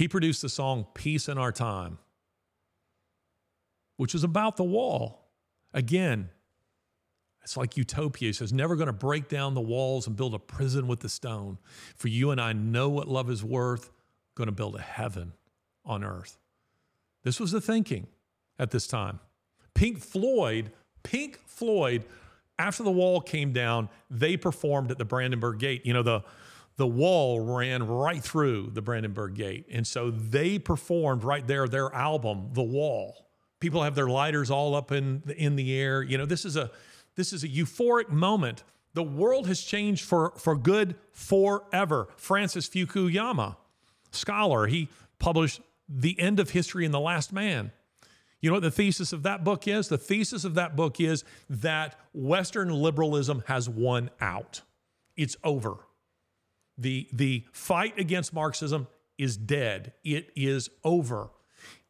[0.00, 1.98] he produced the song Peace in Our Time,
[3.98, 5.28] which is about the wall.
[5.74, 6.30] Again,
[7.42, 8.30] it's like utopia.
[8.30, 11.10] He says, never going to break down the walls and build a prison with the
[11.10, 11.58] stone.
[11.96, 13.90] For you and I know what love is worth,
[14.34, 15.34] going to build a heaven
[15.84, 16.38] on earth.
[17.22, 18.06] This was the thinking
[18.58, 19.20] at this time.
[19.74, 20.72] Pink Floyd,
[21.02, 22.06] Pink Floyd,
[22.58, 25.84] after the wall came down, they performed at the Brandenburg Gate.
[25.84, 26.24] You know, the
[26.80, 29.66] the wall ran right through the Brandenburg Gate.
[29.70, 33.28] And so they performed right there their album, The Wall.
[33.60, 36.02] People have their lighters all up in the, in the air.
[36.02, 36.70] You know, this is a
[37.16, 38.64] this is a euphoric moment.
[38.94, 42.08] The world has changed for for good forever.
[42.16, 43.56] Francis Fukuyama,
[44.10, 47.72] scholar, he published The End of History and the Last Man.
[48.40, 49.88] You know what the thesis of that book is?
[49.88, 54.62] The thesis of that book is that Western liberalism has won out.
[55.14, 55.76] It's over.
[56.80, 59.92] The, the fight against Marxism is dead.
[60.02, 61.30] It is over.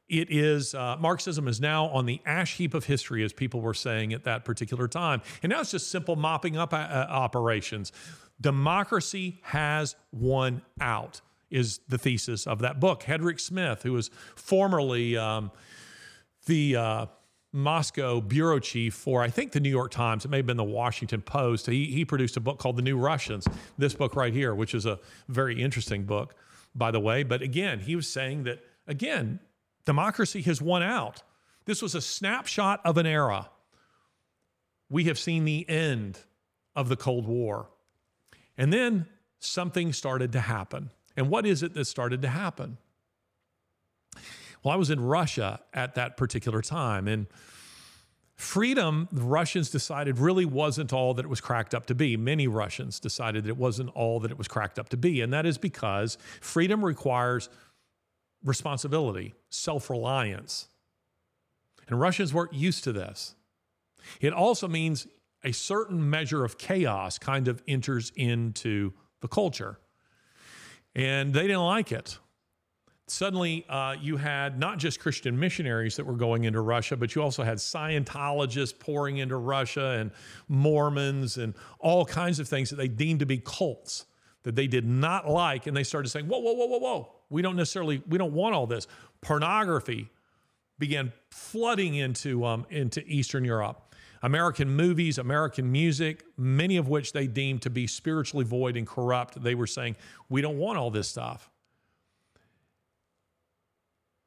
[0.09, 3.75] It is, uh, Marxism is now on the ash heap of history, as people were
[3.75, 5.23] saying at that particular time.
[5.43, 7.93] And now it's just simple mopping up uh, uh operations.
[8.41, 11.21] Democracy has won out,
[11.51, 13.05] is the thesis of that book.
[13.05, 15.53] Hedrick Smith, who was formerly um,
[16.47, 17.07] the uh,
[17.53, 20.25] Moscow bureau chief for, I think, the New York Times.
[20.25, 21.67] It may have been the Washington Post.
[21.67, 23.47] He, he produced a book called The New Russians,
[23.77, 26.35] this book right here, which is a very interesting book,
[26.75, 27.23] by the way.
[27.25, 29.41] But again, he was saying that, again,
[29.85, 31.23] democracy has won out.
[31.65, 33.51] This was a snapshot of an era.
[34.89, 36.21] We have seen the end
[36.77, 37.69] of the Cold War.
[38.57, 39.07] And then
[39.41, 40.91] something started to happen.
[41.17, 42.79] And what is it that started to happen?
[44.63, 47.27] Well, I was in Russia at that particular time, and
[48.35, 52.17] freedom, the Russians decided, really wasn't all that it was cracked up to be.
[52.17, 55.33] Many Russians decided that it wasn't all that it was cracked up to be, and
[55.33, 57.49] that is because freedom requires
[58.45, 60.69] responsibility, self reliance.
[61.89, 63.35] And Russians weren't used to this.
[64.21, 65.07] It also means
[65.43, 69.79] a certain measure of chaos kind of enters into the culture.
[70.95, 72.19] And they didn't like it
[73.11, 77.23] suddenly uh, you had not just Christian missionaries that were going into Russia, but you
[77.23, 80.11] also had Scientologists pouring into Russia and
[80.49, 84.07] Mormons and all kinds of things that they deemed to be cults
[84.43, 85.67] that they did not like.
[85.67, 87.13] And they started saying, whoa, whoa, whoa, whoa, whoa.
[87.29, 88.87] We don't necessarily, we don't want all this.
[89.21, 90.09] Pornography
[90.79, 93.95] began flooding into, um, into Eastern Europe.
[94.23, 99.43] American movies, American music, many of which they deemed to be spiritually void and corrupt,
[99.43, 99.97] they were saying,
[100.29, 101.50] we don't want all this stuff.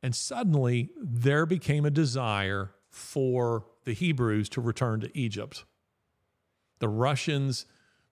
[0.03, 5.63] And suddenly there became a desire for the Hebrews to return to Egypt.
[6.79, 7.65] The Russians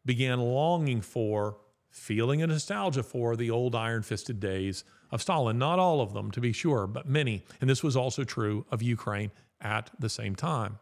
[0.06, 1.58] began longing for,
[1.90, 5.60] feeling a nostalgia for the old iron fisted days of Stalin.
[5.60, 7.44] Not all of them, to be sure, but many.
[7.60, 10.80] And this was also true of Ukraine at the same time.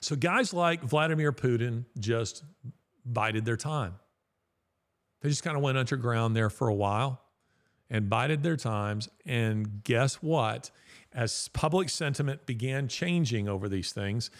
[0.00, 2.44] So guys like Vladimir Putin just
[3.06, 3.94] bided their time.
[5.22, 7.22] They just kind of went underground there for a while
[7.90, 9.08] and bided their times.
[9.24, 10.70] And guess what?
[11.12, 14.30] As public sentiment began changing over these things,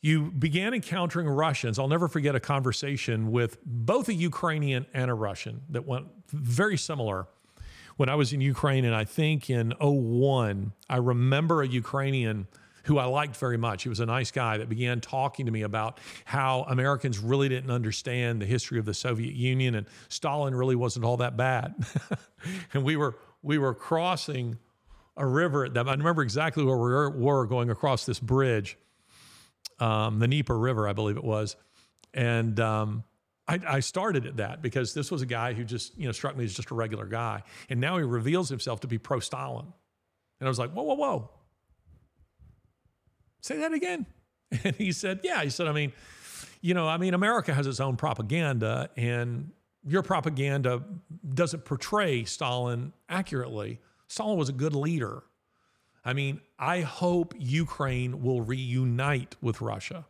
[0.00, 1.78] you began encountering Russians.
[1.78, 6.76] I'll never forget a conversation with both a Ukrainian and a Russian that went very
[6.76, 7.26] similar.
[7.96, 12.46] When I was in Ukraine, and I think in 01, I remember a Ukrainian
[12.88, 13.82] who I liked very much.
[13.82, 17.70] He was a nice guy that began talking to me about how Americans really didn't
[17.70, 21.74] understand the history of the Soviet Union and Stalin really wasn't all that bad.
[22.72, 24.56] and we were we were crossing
[25.18, 25.86] a river at that.
[25.86, 28.78] I remember exactly where we were, going across this bridge,
[29.80, 31.56] um, the Dnieper River, I believe it was,
[32.14, 32.58] and.
[32.58, 33.04] Um,
[33.50, 36.36] I, I, started at that because this was a guy who just, you know, struck
[36.36, 37.42] me as just a regular guy.
[37.70, 39.64] And now he reveals himself to be pro Stalin.
[40.38, 41.30] And I was like, whoa, whoa, whoa.
[43.48, 44.06] Say that again.
[44.64, 45.42] And he said, Yeah.
[45.42, 45.92] He said, I mean,
[46.62, 49.52] you know, I mean, America has its own propaganda, and
[49.86, 50.82] your propaganda
[51.34, 53.80] doesn't portray Stalin accurately.
[54.06, 55.22] Stalin was a good leader.
[56.04, 60.06] I mean, I hope Ukraine will reunite with Russia.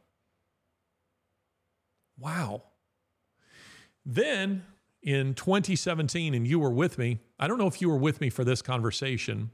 [2.17, 2.63] Wow.
[4.07, 4.65] Then
[5.03, 8.31] in 2017, and you were with me, I don't know if you were with me
[8.31, 9.51] for this conversation,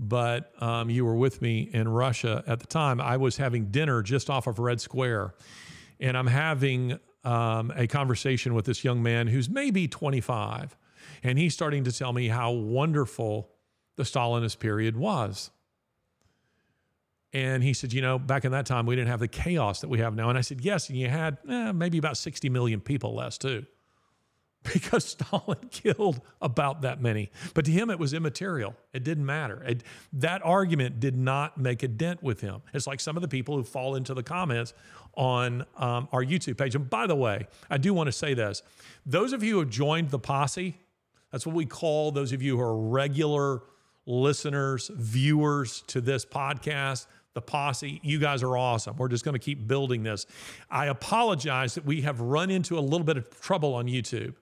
[0.00, 3.02] but um, you were with me in Russia at the time.
[3.02, 5.34] I was having dinner just off of Red Square,
[6.00, 10.74] and I'm having um, a conversation with this young man who's maybe 25,
[11.22, 13.50] and he's starting to tell me how wonderful
[13.96, 15.50] the Stalinist period was.
[17.34, 19.88] And he said, You know, back in that time, we didn't have the chaos that
[19.88, 20.30] we have now.
[20.30, 23.66] And I said, Yes, and you had eh, maybe about 60 million people less, too.
[24.72, 27.30] because Stalin killed about that many.
[27.54, 28.74] But to him, it was immaterial.
[28.92, 29.62] It didn't matter.
[29.62, 29.82] It,
[30.12, 32.62] that argument did not make a dent with him.
[32.74, 34.74] It's like some of the people who fall into the comments
[35.14, 36.74] on um, our YouTube page.
[36.74, 38.62] And by the way, I do want to say this
[39.06, 40.76] those of you who have joined the posse,
[41.32, 43.62] that's what we call those of you who are regular
[44.06, 48.00] listeners, viewers to this podcast the posse.
[48.02, 48.96] You guys are awesome.
[48.96, 50.26] We're just going to keep building this.
[50.68, 54.34] I apologize that we have run into a little bit of trouble on YouTube.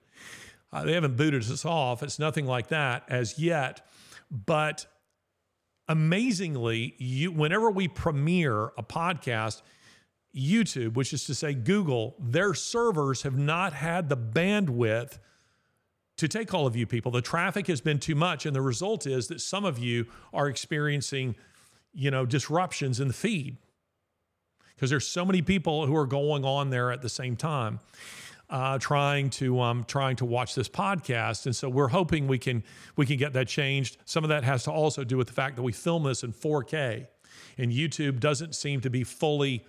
[0.71, 2.03] Uh, they haven't booted us off.
[2.03, 3.87] It's nothing like that as yet.
[4.29, 4.85] But
[5.87, 9.61] amazingly, you, whenever we premiere a podcast,
[10.35, 15.17] YouTube, which is to say Google, their servers have not had the bandwidth
[16.17, 17.11] to take all of you people.
[17.11, 20.47] The traffic has been too much, and the result is that some of you are
[20.47, 21.35] experiencing,
[21.93, 23.57] you know, disruptions in the feed
[24.75, 27.79] because there's so many people who are going on there at the same time.
[28.49, 32.63] Uh, trying to um, trying to watch this podcast, and so we're hoping we can
[32.95, 33.97] we can get that changed.
[34.05, 36.33] Some of that has to also do with the fact that we film this in
[36.33, 37.05] 4K,
[37.59, 39.65] and YouTube doesn't seem to be fully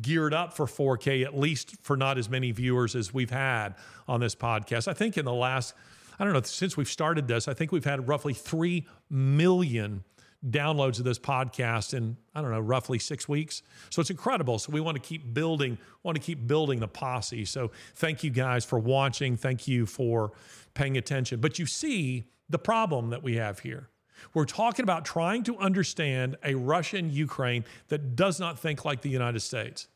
[0.00, 3.74] geared up for 4K, at least for not as many viewers as we've had
[4.08, 4.88] on this podcast.
[4.88, 5.74] I think in the last,
[6.18, 10.04] I don't know, since we've started this, I think we've had roughly 3 million
[10.50, 13.62] downloads of this podcast in I don't know roughly 6 weeks.
[13.90, 14.58] So it's incredible.
[14.58, 17.44] So we want to keep building want to keep building the posse.
[17.44, 19.36] So thank you guys for watching.
[19.36, 20.32] Thank you for
[20.74, 21.40] paying attention.
[21.40, 23.88] But you see the problem that we have here.
[24.32, 29.10] We're talking about trying to understand a Russian Ukraine that does not think like the
[29.10, 29.88] United States.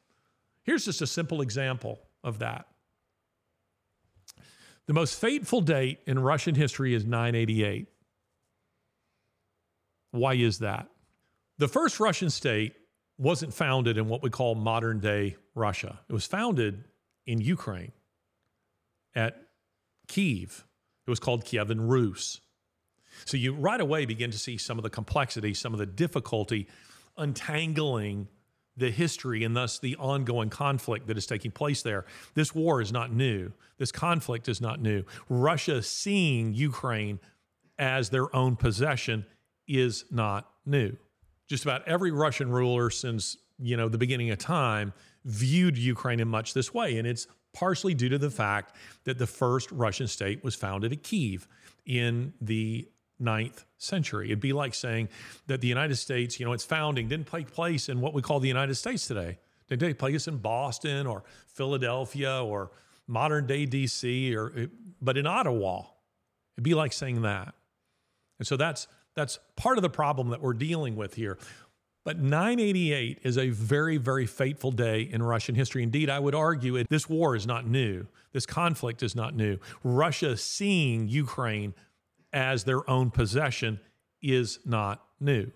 [0.62, 2.66] Here's just a simple example of that.
[4.86, 7.86] The most fateful date in Russian history is 988.
[10.11, 10.88] Why is that?
[11.59, 12.74] The first Russian state
[13.18, 16.00] wasn't founded in what we call modern day Russia.
[16.09, 16.84] It was founded
[17.26, 17.92] in Ukraine
[19.14, 19.36] at
[20.06, 20.64] Kiev.
[21.06, 22.40] It was called Kievan Rus.
[23.24, 26.68] So you right away begin to see some of the complexity, some of the difficulty
[27.16, 28.28] untangling
[28.76, 32.06] the history and thus the ongoing conflict that is taking place there.
[32.34, 33.52] This war is not new.
[33.76, 35.02] This conflict is not new.
[35.28, 37.18] Russia seeing Ukraine
[37.78, 39.26] as their own possession
[39.69, 40.97] is not new.
[41.47, 44.93] Just about every Russian ruler since, you know, the beginning of time
[45.25, 49.27] viewed Ukraine in much this way and it's partially due to the fact that the
[49.27, 51.49] first Russian state was founded at Kiev
[51.87, 52.89] in the
[53.19, 54.27] ninth century.
[54.27, 55.09] It'd be like saying
[55.47, 58.41] that the United States, you know, its founding didn't take place in what we call
[58.41, 59.39] the United States today.
[59.69, 62.71] Didn't take place in Boston or Philadelphia or
[63.07, 64.69] modern day DC or
[65.03, 65.83] but in Ottawa.
[66.57, 67.55] It'd be like saying that.
[68.39, 68.87] And so that's
[69.19, 71.39] that's part of the problem that we're dealing with here.
[72.05, 75.83] But 988 is a very, very fateful day in Russian history.
[75.83, 78.07] Indeed, I would argue it, this war is not new.
[78.33, 79.59] This conflict is not new.
[79.83, 81.75] Russia seeing Ukraine
[82.33, 83.81] as their own possession
[84.23, 85.51] is not new.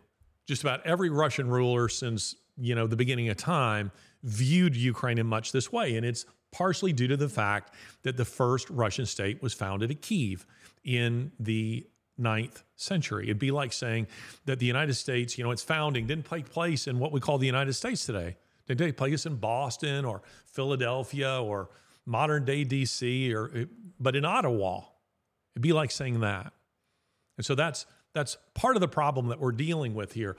[0.47, 3.93] Just about every Russian ruler since, you know, the beginning of time
[4.25, 8.25] viewed Ukraine in much this way and it's partially due to the fact that the
[8.25, 10.47] first Russian state was founded at Kiev
[10.85, 11.87] in the
[12.19, 13.25] ninth century.
[13.25, 14.07] It'd be like saying
[14.45, 17.39] that the United States, you know, its founding didn't take place in what we call
[17.39, 18.37] the United States today.
[18.67, 21.71] Didn't take place in Boston or Philadelphia or
[22.07, 23.67] modern day DC or
[23.99, 24.83] but in Ottawa.
[25.55, 26.53] It'd be like saying that.
[27.37, 30.37] And so that's that's part of the problem that we're dealing with here.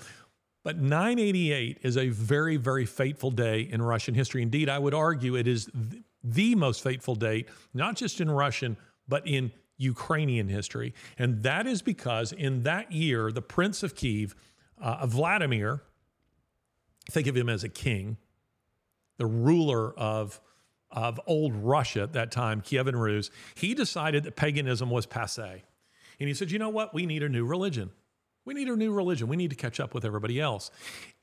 [0.63, 4.41] But 988 is a very, very fateful day in Russian history.
[4.41, 5.69] Indeed, I would argue it is
[6.23, 10.93] the most fateful date, not just in Russian, but in Ukrainian history.
[11.17, 14.35] And that is because in that year, the Prince of Kiev,
[14.81, 15.81] uh, Vladimir,
[17.09, 18.17] think of him as a king,
[19.17, 20.39] the ruler of,
[20.91, 25.63] of old Russia at that time, Kievan Rus, he decided that paganism was passe.
[26.19, 26.93] And he said, you know what?
[26.93, 27.91] We need a new religion.
[28.45, 29.27] We need a new religion.
[29.27, 30.69] We need to catch up with everybody else.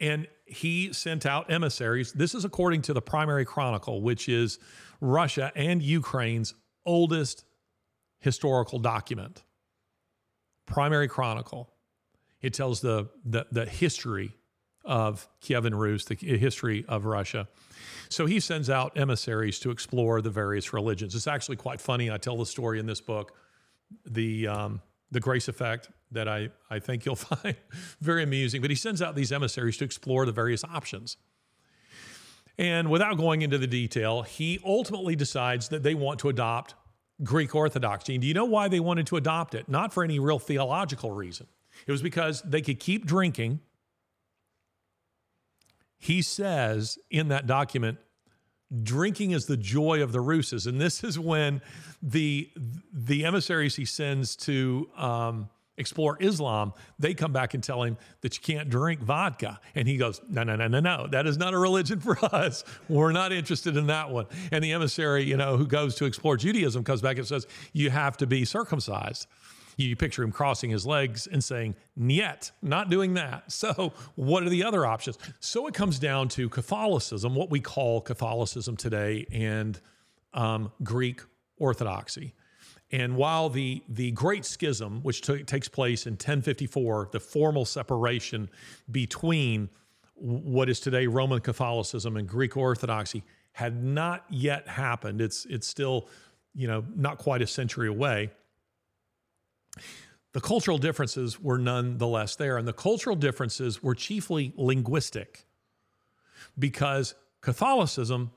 [0.00, 2.12] And he sent out emissaries.
[2.12, 4.58] This is according to the primary chronicle, which is
[5.00, 6.54] Russia and Ukraine's
[6.86, 7.44] oldest
[8.20, 9.42] historical document.
[10.66, 11.72] Primary chronicle.
[12.40, 14.36] It tells the, the, the history
[14.84, 17.48] of Kievan Rus, the history of Russia.
[18.08, 21.14] So he sends out emissaries to explore the various religions.
[21.14, 22.10] It's actually quite funny.
[22.10, 23.32] I tell the story in this book
[24.06, 27.56] the um, the grace effect that I, I think you'll find
[28.00, 28.60] very amusing.
[28.60, 31.16] But he sends out these emissaries to explore the various options.
[32.58, 36.74] And without going into the detail, he ultimately decides that they want to adopt
[37.22, 38.14] Greek Orthodoxy.
[38.14, 39.68] And do you know why they wanted to adopt it?
[39.68, 41.46] Not for any real theological reason.
[41.86, 43.60] It was because they could keep drinking.
[45.98, 47.98] He says in that document,
[48.82, 50.66] drinking is the joy of the Ruses.
[50.66, 51.60] And this is when
[52.02, 52.50] the
[52.92, 55.48] the emissaries he sends to um,
[55.80, 59.58] explore Islam, they come back and tell him that you can't drink vodka.
[59.74, 61.06] And he goes, No, no, no, no, no.
[61.10, 62.62] That is not a religion for us.
[62.88, 64.26] We're not interested in that one.
[64.52, 67.90] And the emissary, you know, who goes to explore Judaism comes back and says, You
[67.90, 69.26] have to be circumcised.
[69.76, 73.44] You picture him crossing his legs and saying, Niet, not doing that.
[73.60, 75.18] So, what are the other options?
[75.40, 79.78] So, it comes down to Catholicism, what we call Catholicism today, and
[80.32, 81.22] um, Greek
[81.58, 82.34] Orthodoxy.
[82.92, 88.50] And while the, the Great Schism, which t- takes place in 1054, the formal separation
[88.90, 89.68] between
[90.14, 93.22] what is today Roman Catholicism and Greek Orthodoxy,
[93.52, 95.20] had not yet happened.
[95.20, 96.08] It's, it's still,
[96.54, 98.30] you know, not quite a century away.
[100.32, 102.56] the cultural differences were nonetheless there.
[102.56, 105.46] And the cultural differences were chiefly linguistic
[106.58, 108.32] because Catholicism,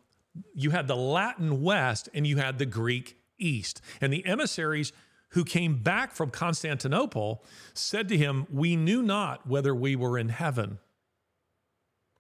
[0.54, 3.82] you had the Latin West and you had the Greek East.
[4.02, 4.92] And the emissaries
[5.34, 10.30] who came back from Constantinople said to him, We knew not whether we were in
[10.30, 10.80] heaven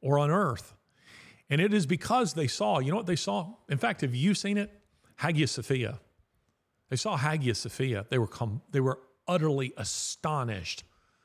[0.01, 0.73] or on earth.
[1.49, 3.53] And it is because they saw, you know what they saw?
[3.69, 4.71] In fact, have you seen it?
[5.17, 5.99] Hagia Sophia.
[6.89, 8.05] They saw Hagia Sophia.
[8.09, 10.83] They were, com- they were utterly astonished.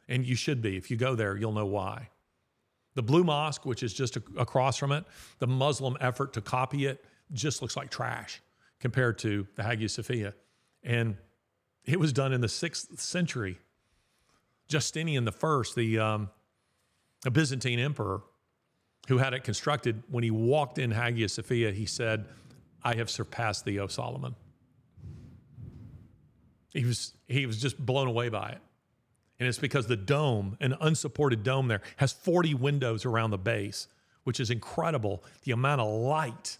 [0.08, 0.76] And you should be.
[0.76, 2.10] If you go there, you'll know why.
[2.94, 5.04] The Blue Mosque, which is just across from it,
[5.38, 8.42] the Muslim effort to copy it just looks like trash
[8.80, 10.34] compared to the Hagia Sophia.
[10.82, 11.16] And
[11.84, 13.58] it was done in the sixth century.
[14.68, 16.30] Justinian the First, the um,
[17.24, 18.22] a Byzantine emperor,
[19.08, 22.26] who had it constructed, when he walked in Hagia Sophia, he said,
[22.84, 24.34] I have surpassed thee, O Solomon.
[26.72, 28.60] He was, he was just blown away by it.
[29.40, 33.88] And it's because the dome, an unsupported dome there, has 40 windows around the base,
[34.24, 35.24] which is incredible.
[35.44, 36.58] The amount of light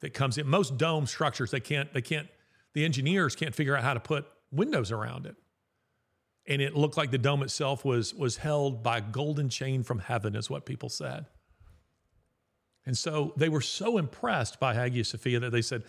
[0.00, 0.46] that comes in.
[0.46, 2.28] Most dome structures, they can't, they can't,
[2.74, 5.36] the engineers can't figure out how to put windows around it.
[6.46, 9.98] And it looked like the dome itself was, was held by a golden chain from
[9.98, 11.26] heaven, is what people said.
[12.86, 15.84] And so they were so impressed by Hagia Sophia that they said,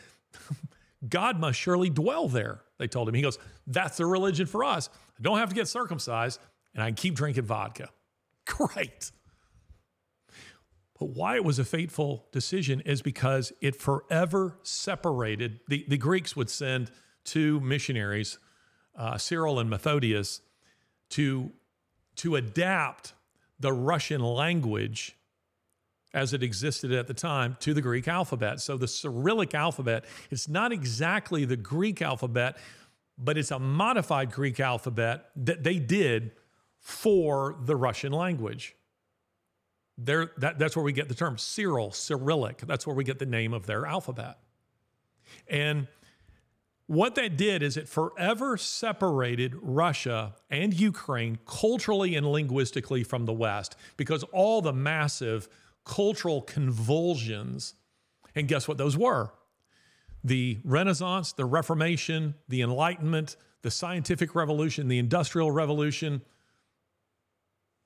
[1.10, 2.62] God must surely dwell there.
[2.78, 3.16] They told him.
[3.16, 4.90] He goes, That's the religion for us.
[5.18, 6.40] I don't have to get circumcised
[6.74, 7.90] and I can keep drinking vodka.
[8.46, 9.12] Great.
[11.06, 15.60] Why it was a fateful decision is because it forever separated.
[15.68, 16.92] The, the Greeks would send
[17.24, 18.38] two missionaries,
[18.96, 20.42] uh, Cyril and Methodius,
[21.10, 21.52] to,
[22.18, 23.14] to adapt
[23.60, 25.16] the Russian language
[26.14, 28.60] as it existed at the time to the Greek alphabet.
[28.60, 32.58] So the Cyrillic alphabet, it's not exactly the Greek alphabet,
[33.18, 36.32] but it's a modified Greek alphabet that they did
[36.80, 38.76] for the Russian language.
[39.98, 42.60] There, that, that's where we get the term Cyril, Cyrillic.
[42.60, 44.38] That's where we get the name of their alphabet.
[45.48, 45.88] And
[46.88, 53.34] what that did is it forever separated Russia and Ukraine culturally and linguistically from the
[53.34, 55.48] West because all the massive
[55.86, 57.76] cultural convulsions.
[58.36, 59.32] And guess what those were?
[60.24, 66.22] The Renaissance, the Reformation, the Enlightenment, the scientific revolution, the industrial revolution.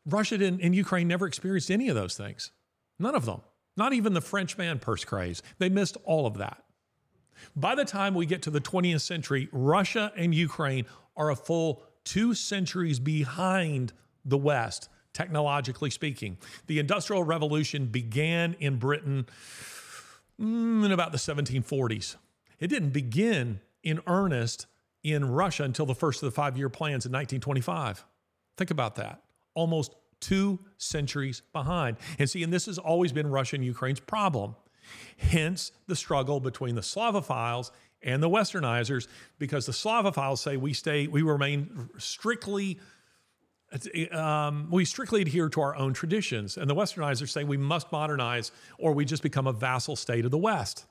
[0.06, 2.52] Russia and, and Ukraine never experienced any of those things.
[3.00, 3.42] None of them.
[3.78, 5.42] Not even the French man purse craze.
[5.58, 6.64] They missed all of that.
[7.56, 10.86] By the time we get to the 20th century, Russia and Ukraine
[11.18, 13.92] are a full two centuries behind
[14.24, 16.38] the West technologically speaking.
[16.68, 19.26] The Industrial Revolution began in Britain
[20.40, 22.18] mm, in about the 1740s.
[22.60, 24.68] It didn't begin in earnest
[25.04, 28.06] in Russia until the first of the five year plans in 1925.
[28.58, 29.22] Think about that.
[29.56, 31.98] Almost two centuries behind.
[32.20, 34.56] And see, and this has always been Russia and Ukraine's problem.
[35.18, 37.72] Hence the struggle between the Slavophiles
[38.04, 39.08] and the Westernizers,
[39.40, 42.80] because the Slavophiles say we stay, we remain strictly
[44.12, 46.58] um, we strictly adhere to our own traditions.
[46.58, 50.32] And the westernizers say we must modernize or we just become a vassal state of
[50.32, 50.86] the West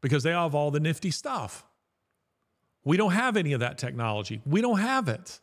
[0.00, 1.64] because they have all the nifty stuff.
[2.84, 4.40] We don't have any of that technology.
[4.44, 5.40] We don't have it.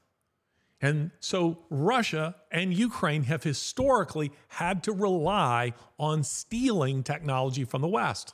[0.82, 7.88] And so Russia and Ukraine have historically had to rely on stealing technology from the
[7.88, 8.34] West.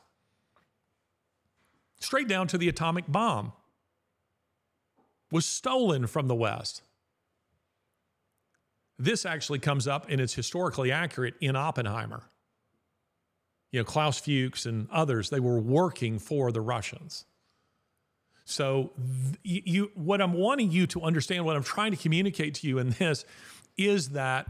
[2.00, 3.54] Straight down to the atomic bomb
[5.32, 6.84] was stolen from the West.
[8.98, 12.24] This actually comes up and it's historically accurate in Oppenheimer.
[13.72, 17.26] You know, Klaus Fuchs and others, they were working for the Russians.
[18.46, 18.92] So,
[19.44, 22.92] you, what I'm wanting you to understand, what I'm trying to communicate to you in
[22.92, 23.26] this,
[23.76, 24.48] is that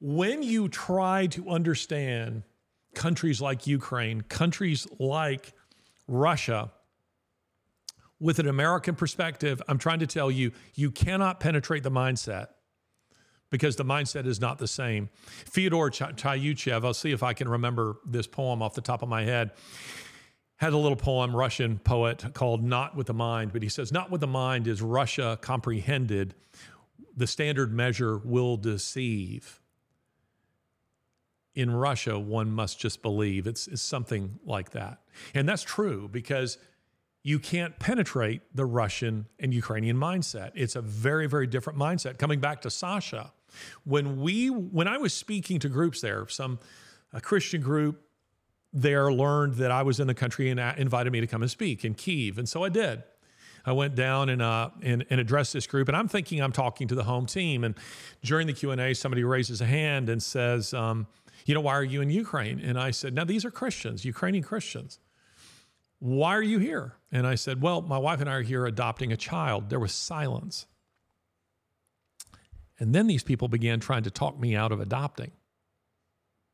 [0.00, 2.42] when you try to understand
[2.94, 5.52] countries like Ukraine, countries like
[6.06, 6.72] Russia,
[8.18, 12.48] with an American perspective, I'm trying to tell you, you cannot penetrate the mindset
[13.50, 15.08] because the mindset is not the same.
[15.46, 19.24] Fyodor Tyutchev, I'll see if I can remember this poem off the top of my
[19.24, 19.52] head,
[20.60, 23.50] had a little poem, Russian poet, called Not with the Mind.
[23.52, 26.34] But he says, Not with the mind is Russia comprehended.
[27.16, 29.60] The standard measure will deceive.
[31.54, 33.46] In Russia, one must just believe.
[33.46, 35.00] It's, it's something like that.
[35.34, 36.58] And that's true because
[37.22, 40.52] you can't penetrate the Russian and Ukrainian mindset.
[40.54, 42.18] It's a very, very different mindset.
[42.18, 43.32] Coming back to Sasha,
[43.84, 46.58] when we when I was speaking to groups there, some
[47.12, 48.02] a Christian group
[48.72, 51.84] there learned that I was in the country and invited me to come and speak
[51.84, 53.02] in Kiev, and so I did.
[53.64, 56.88] I went down and, uh, and, and addressed this group, and I'm thinking I'm talking
[56.88, 57.64] to the home team.
[57.64, 57.74] And
[58.22, 61.06] during the Q and A, somebody raises a hand and says, um,
[61.44, 64.44] "You know, why are you in Ukraine?" And I said, "Now these are Christians, Ukrainian
[64.44, 64.98] Christians.
[65.98, 69.12] Why are you here?" And I said, "Well, my wife and I are here adopting
[69.12, 70.66] a child." There was silence,
[72.78, 75.32] and then these people began trying to talk me out of adopting.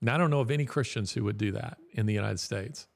[0.01, 2.87] Now I don't know of any Christians who would do that in the United States.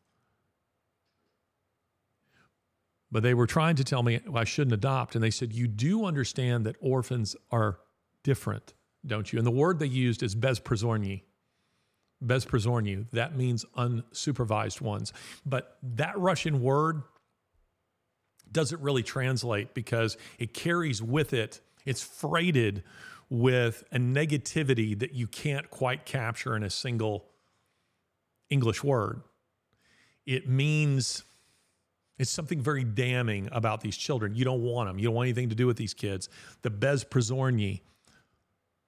[3.10, 5.14] but they were trying to tell me I shouldn't adopt.
[5.14, 7.78] And they said, You do understand that orphans are
[8.22, 8.74] different,
[9.04, 9.38] don't you?
[9.38, 11.22] And the word they used is bezprizorny.
[12.24, 13.10] Bezprizorny.
[13.10, 15.12] That means unsupervised ones.
[15.44, 17.02] But that Russian word
[18.52, 22.82] doesn't really translate because it carries with it, it's freighted
[23.30, 27.26] with a negativity that you can't quite capture in a single
[28.50, 29.22] English word.
[30.26, 31.22] It means
[32.18, 34.34] it's something very damning about these children.
[34.34, 34.98] You don't want them.
[34.98, 36.28] You don't want anything to do with these kids.
[36.62, 37.80] The bez bezprizorny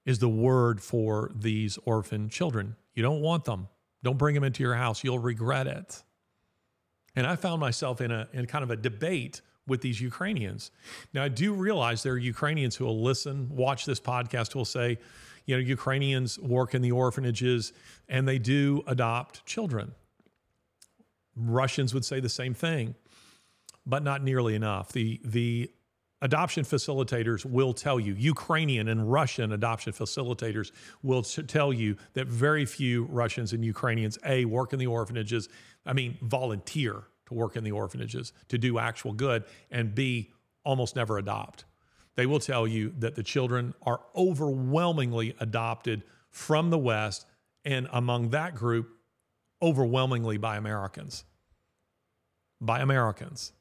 [0.04, 2.76] is the word for these orphan children.
[2.94, 3.68] You don't want them.
[4.02, 5.04] Don't bring them into your house.
[5.04, 6.02] You'll regret it.
[7.14, 10.70] And I found myself in a in kind of a debate with these Ukrainians.
[11.14, 14.64] Now I do realize there are Ukrainians who will listen, watch this podcast, who will
[14.64, 14.98] say,
[15.46, 17.72] you know, Ukrainians work in the orphanages
[18.08, 19.92] and they do adopt children.
[21.36, 22.94] Russians would say the same thing
[23.86, 24.92] but not nearly enough.
[24.92, 25.70] The the
[26.20, 30.70] adoption facilitators will tell you, Ukrainian and Russian adoption facilitators
[31.02, 35.48] will tell you that very few Russians and Ukrainians a work in the orphanages.
[35.84, 40.30] I mean, volunteer to work in the orphanages to do actual good, and b
[40.64, 41.64] almost never adopt.
[42.14, 47.26] They will tell you that the children are overwhelmingly adopted from the West,
[47.64, 48.90] and among that group,
[49.60, 51.24] overwhelmingly by Americans.
[52.60, 53.52] By Americans.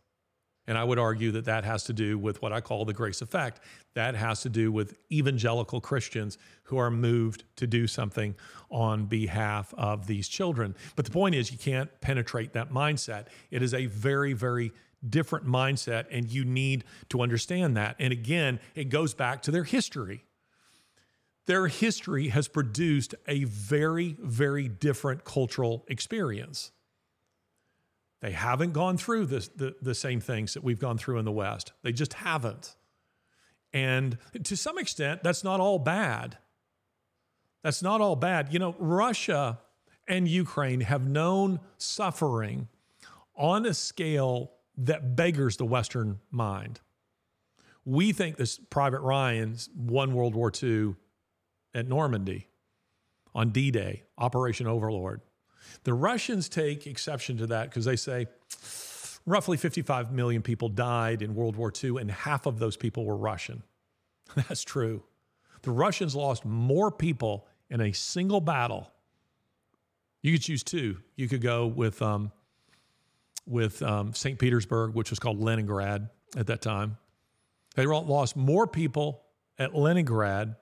[0.67, 3.21] And I would argue that that has to do with what I call the grace
[3.21, 3.61] effect.
[3.95, 8.35] That has to do with evangelical Christians who are moved to do something
[8.69, 10.75] on behalf of these children.
[10.95, 13.27] But the point is, you can't penetrate that mindset.
[13.49, 14.71] It is a very, very
[15.07, 17.95] different mindset, and you need to understand that.
[17.99, 20.25] And again, it goes back to their history.
[21.47, 26.71] Their history has produced a very, very different cultural experience.
[28.21, 31.31] They haven't gone through this, the, the same things that we've gone through in the
[31.31, 31.73] West.
[31.81, 32.75] They just haven't.
[33.73, 36.37] And to some extent, that's not all bad.
[37.63, 38.53] That's not all bad.
[38.53, 39.59] You know, Russia
[40.07, 42.67] and Ukraine have known suffering
[43.35, 46.79] on a scale that beggars the Western mind.
[47.85, 50.95] We think this Private Ryan's won World War II
[51.73, 52.47] at Normandy
[53.33, 55.21] on D Day, Operation Overlord.
[55.83, 58.27] The Russians take exception to that because they say
[59.25, 63.15] roughly 55 million people died in World War II, and half of those people were
[63.15, 63.63] Russian.
[64.35, 65.03] That's true.
[65.63, 68.91] The Russians lost more people in a single battle.
[70.21, 70.97] You could choose two.
[71.15, 72.31] You could go with um,
[73.47, 74.37] with um, St.
[74.37, 76.97] Petersburg, which was called Leningrad at that time.
[77.75, 79.23] They lost more people
[79.57, 80.55] at Leningrad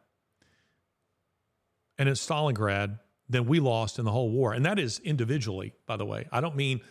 [1.97, 2.99] and at Stalingrad
[3.29, 4.53] than we lost in the whole war.
[4.53, 6.27] And that is individually, by the way.
[6.31, 6.81] I don't mean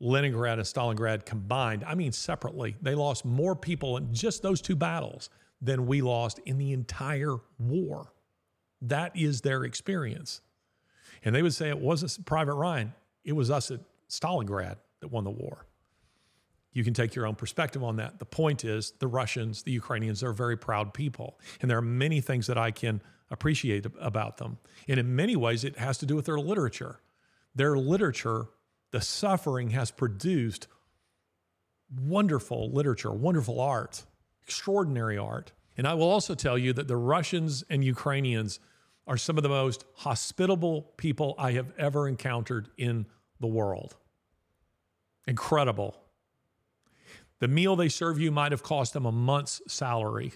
[0.00, 2.76] Leningrad and Stalingrad combined, I mean separately.
[2.80, 7.36] They lost more people in just those two battles than we lost in the entire
[7.58, 8.12] war.
[8.82, 10.40] That is their experience.
[11.24, 12.92] And they would say it wasn't Private Ryan,
[13.24, 15.66] it was us at Stalingrad that won the war.
[16.72, 18.20] You can take your own perspective on that.
[18.20, 21.40] The point is, the Russians, the Ukrainians are very proud people.
[21.60, 24.58] And there are many things that I can appreciate about them.
[24.86, 27.00] And in many ways, it has to do with their literature.
[27.54, 28.46] Their literature,
[28.90, 30.68] the suffering has produced
[31.94, 34.04] wonderful literature, wonderful art,
[34.42, 35.52] extraordinary art.
[35.76, 38.60] And I will also tell you that the Russians and Ukrainians
[39.06, 43.06] are some of the most hospitable people I have ever encountered in
[43.40, 43.96] the world.
[45.26, 45.96] Incredible.
[47.38, 50.32] The meal they serve you might have cost them a month's salary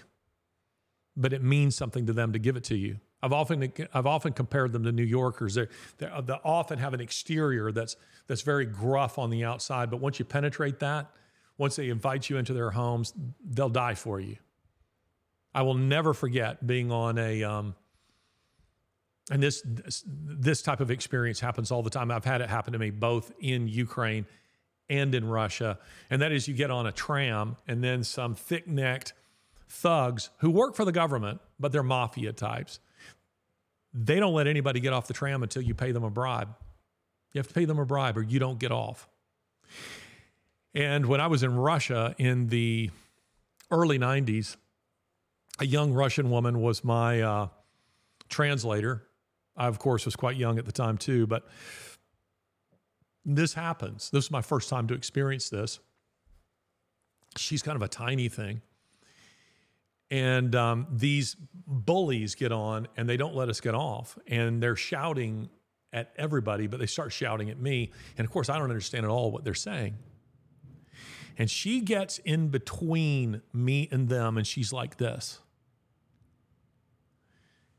[1.15, 2.99] but it means something to them to give it to you.
[3.21, 5.55] I've often I've often compared them to New Yorkers.
[5.55, 7.95] They're, they they often have an exterior that's
[8.27, 11.09] that's very gruff on the outside, but once you penetrate that,
[11.57, 13.13] once they invite you into their homes,
[13.45, 14.37] they'll die for you.
[15.55, 17.75] I will never forget being on a um,
[19.31, 22.11] and this this type of experience happens all the time.
[22.11, 24.25] I've had it happen to me both in Ukraine
[24.89, 25.79] and in Russia,
[26.09, 29.13] and that is you get on a tram and then some thick-necked
[29.73, 32.79] thugs who work for the government, but they're mafia types.
[33.93, 36.49] They don't let anybody get off the tram until you pay them a bribe.
[37.31, 39.09] You have to pay them a bribe or you don't get off.
[40.75, 42.91] And when I was in Russia in the
[43.71, 44.57] early 90s,
[45.59, 47.47] a young Russian woman was my uh,
[48.29, 49.03] translator.
[49.57, 51.47] I, of course, was quite young at the time, too, but
[53.25, 54.09] this happens.
[54.11, 55.79] This is my first time to experience this.
[57.37, 58.61] She's kind of a tiny thing.
[60.13, 61.35] And um, these
[61.65, 64.15] bullies get on and they don't let us get off.
[64.27, 65.49] And they're shouting
[65.91, 67.91] at everybody, but they start shouting at me.
[68.15, 69.97] And of course, I don't understand at all what they're saying.
[71.39, 75.39] And she gets in between me and them and she's like this.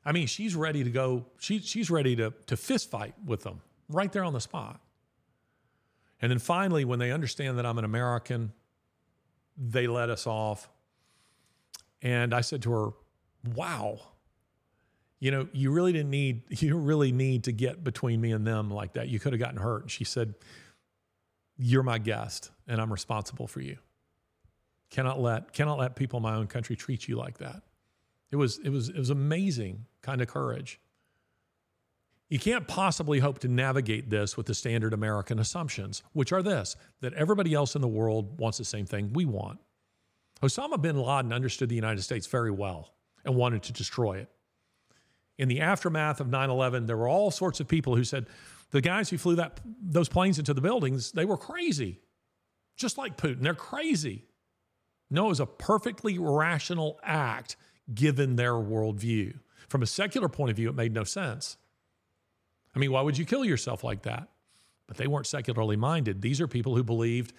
[0.05, 3.61] I mean, she's ready to go, she, she's ready to, to fist fight with them
[3.89, 4.81] right there on the spot.
[6.21, 8.53] And then finally, when they understand that I'm an American,
[9.57, 10.69] they let us off.
[12.05, 12.91] And I said to her,
[13.57, 13.99] Wow,
[15.19, 18.71] you know, you really didn't need, you really need to get between me and them
[18.71, 19.09] like that.
[19.09, 19.83] You could have gotten hurt.
[19.83, 20.35] And she said,
[21.57, 23.79] You're my guest and I'm responsible for you.
[24.91, 27.63] Cannot let, cannot let people in my own country treat you like that.
[28.31, 30.81] It was, it was, it was amazing kind of courage.
[32.29, 36.77] You can't possibly hope to navigate this with the standard American assumptions, which are this
[37.01, 39.59] that everybody else in the world wants the same thing we want.
[40.43, 42.95] Osama bin Laden understood the United States very well
[43.25, 44.31] and wanted to destroy it.
[45.39, 48.27] In the aftermath of 9 11, there were all sorts of people who said
[48.71, 52.01] the guys who flew that, those planes into the buildings, they were crazy,
[52.77, 53.41] just like Putin.
[53.41, 54.27] They're crazy.
[55.11, 57.57] No, it was a perfectly rational act
[57.93, 59.39] given their worldview.
[59.69, 61.57] From a secular point of view, it made no sense.
[62.75, 64.29] I mean, why would you kill yourself like that?
[64.87, 66.21] But they weren't secularly minded.
[66.21, 67.33] These are people who believed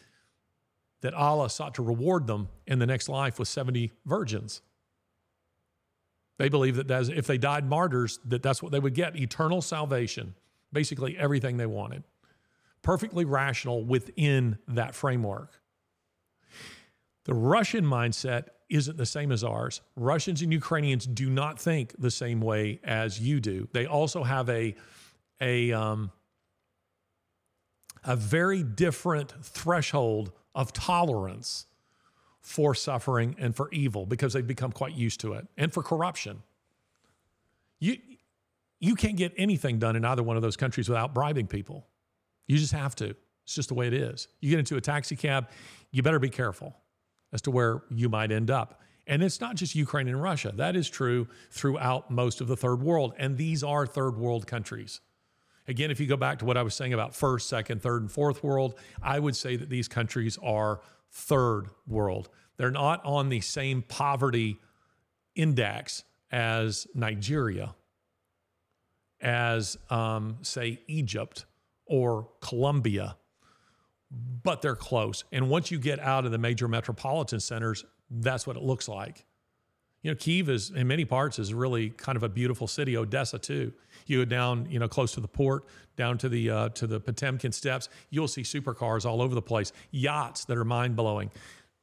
[1.01, 4.61] that Allah sought to reward them in the next life with 70 virgins.
[6.37, 10.35] They believed that if they died martyrs, that that's what they would get eternal salvation,
[10.73, 12.03] basically everything they wanted.
[12.81, 15.61] Perfectly rational within that framework.
[17.23, 19.81] The Russian mindset isn't the same as ours.
[19.95, 23.67] Russians and Ukrainians do not think the same way as you do.
[23.73, 24.75] They also have a
[25.41, 26.11] a um,
[28.03, 31.67] a very different threshold of tolerance
[32.41, 36.41] for suffering and for evil because they've become quite used to it and for corruption.
[37.79, 37.97] You
[38.79, 41.87] you can't get anything done in either one of those countries without bribing people.
[42.47, 43.15] You just have to.
[43.43, 44.27] It's just the way it is.
[44.41, 45.49] You get into a taxi cab,
[45.91, 46.75] you better be careful
[47.33, 48.81] as to where you might end up.
[49.07, 50.51] And it's not just Ukraine and Russia.
[50.55, 53.13] That is true throughout most of the third world.
[53.17, 54.99] And these are third world countries.
[55.67, 58.11] Again, if you go back to what I was saying about first, second, third, and
[58.11, 60.81] fourth world, I would say that these countries are
[61.11, 62.29] third world.
[62.57, 64.59] They're not on the same poverty
[65.35, 67.75] index as Nigeria,
[69.21, 71.45] as, um, say, Egypt
[71.85, 73.17] or Colombia
[74.43, 75.23] but they're close.
[75.31, 79.25] And once you get out of the major metropolitan centers, that's what it looks like.
[80.05, 82.95] You know, Kiev is in many parts is really kind of a beautiful city.
[82.95, 83.73] Odessa too.
[84.05, 85.65] You go down, you know, close to the port,
[85.95, 87.89] down to the uh, to the Potemkin steps.
[88.11, 91.31] You'll see supercars all over the place, yachts that are mind blowing.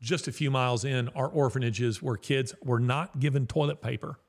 [0.01, 4.21] Just a few miles in are orphanages where kids were not given toilet paper.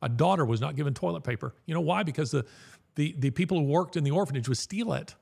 [0.00, 1.52] A daughter was not given toilet paper.
[1.66, 2.04] You know why?
[2.04, 2.46] Because the
[2.94, 5.16] the the people who worked in the orphanage would steal it.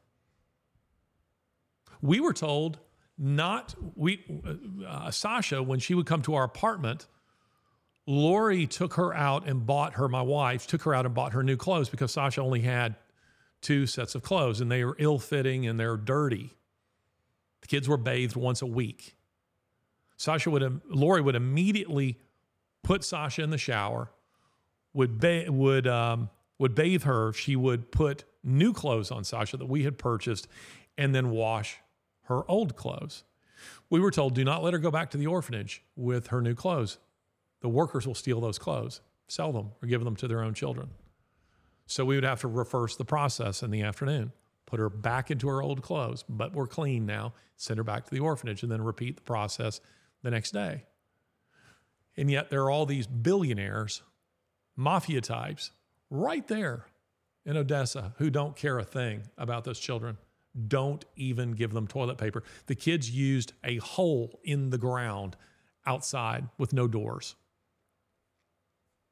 [2.03, 2.79] We were told
[3.17, 4.23] not we
[4.87, 7.07] uh, Sasha when she would come to our apartment.
[8.09, 10.09] Lori took her out and bought her.
[10.09, 12.97] My wife took her out and bought her new clothes because Sasha only had
[13.61, 16.55] two sets of clothes and they were ill-fitting and they're dirty.
[17.61, 19.15] The kids were bathed once a week.
[20.17, 22.19] Sasha would Lori would immediately
[22.83, 24.11] put Sasha in the shower,
[24.95, 27.35] would ba- would um, would bathe her.
[27.35, 30.49] She would put new clothes on Sasha that we had purchased,
[30.97, 31.79] and then wash
[32.23, 33.25] her old clothes.
[33.91, 36.55] We were told, do not let her go back to the orphanage with her new
[36.55, 36.99] clothes.
[37.61, 40.91] The workers will steal those clothes, sell them, or give them to their own children.
[41.87, 44.33] So we would have to reverse the process in the afternoon,
[44.67, 48.15] put her back into her old clothes, but we're clean now, send her back to
[48.15, 49.81] the orphanage, and then repeat the process
[50.23, 50.85] the next day.
[52.17, 54.03] And yet there are all these billionaires,
[54.77, 55.71] mafia types,
[56.11, 56.87] right there
[57.45, 60.19] in Odessa who don't care a thing about those children
[60.67, 62.43] don't even give them toilet paper.
[62.67, 65.37] The kids used a hole in the ground
[65.87, 67.37] outside with no doors.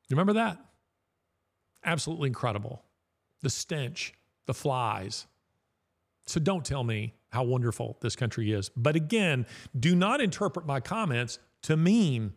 [0.09, 0.59] You remember that?
[1.85, 2.83] Absolutely incredible.
[3.43, 4.15] The stench,
[4.47, 5.27] the flies.
[6.27, 8.71] So don't tell me how wonderful this country is.
[8.71, 9.47] But again,
[9.79, 12.33] do not interpret my comments to mean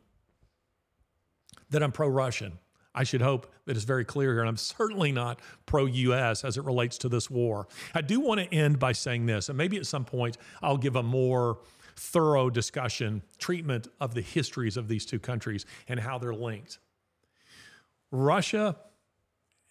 [1.69, 2.59] that I'm pro Russian.
[2.93, 4.41] I should hope that it's very clear here.
[4.41, 7.67] And I'm certainly not pro US as it relates to this war.
[7.93, 10.95] I do want to end by saying this, and maybe at some point I'll give
[10.95, 11.59] a more
[11.95, 16.79] thorough discussion, treatment of the histories of these two countries and how they're linked.
[18.11, 18.75] Russia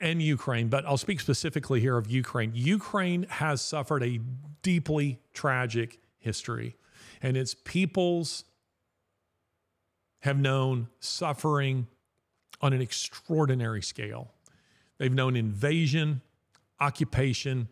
[0.00, 2.52] and Ukraine, but I'll speak specifically here of Ukraine.
[2.54, 4.20] Ukraine has suffered a
[4.62, 6.76] deeply tragic history,
[7.20, 8.44] and its peoples
[10.20, 11.86] have known suffering
[12.60, 14.32] on an extraordinary scale.
[14.98, 16.22] They've known invasion,
[16.80, 17.68] occupation,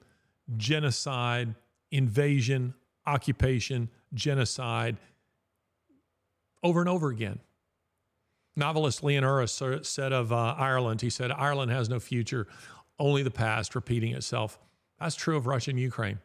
[0.57, 1.55] genocide,
[1.91, 2.75] invasion,
[3.05, 4.97] occupation, genocide
[6.63, 7.39] over and over again.
[8.57, 12.47] Novelist Leon Uris said of uh, Ireland, he said, Ireland has no future,
[12.99, 14.59] only the past repeating itself.
[14.99, 16.19] That's true of Russia and Ukraine.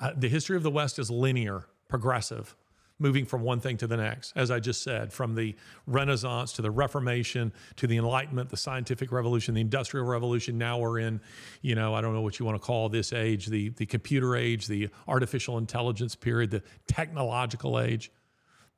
[0.00, 2.56] Uh, the history of the West is linear, progressive,
[2.98, 4.32] moving from one thing to the next.
[4.34, 5.54] As I just said, from the
[5.86, 10.56] Renaissance to the Reformation to the Enlightenment, the scientific revolution, the industrial revolution.
[10.56, 11.20] Now we're in,
[11.60, 14.34] you know, I don't know what you want to call this age, the, the computer
[14.34, 18.10] age, the artificial intelligence period, the technological age.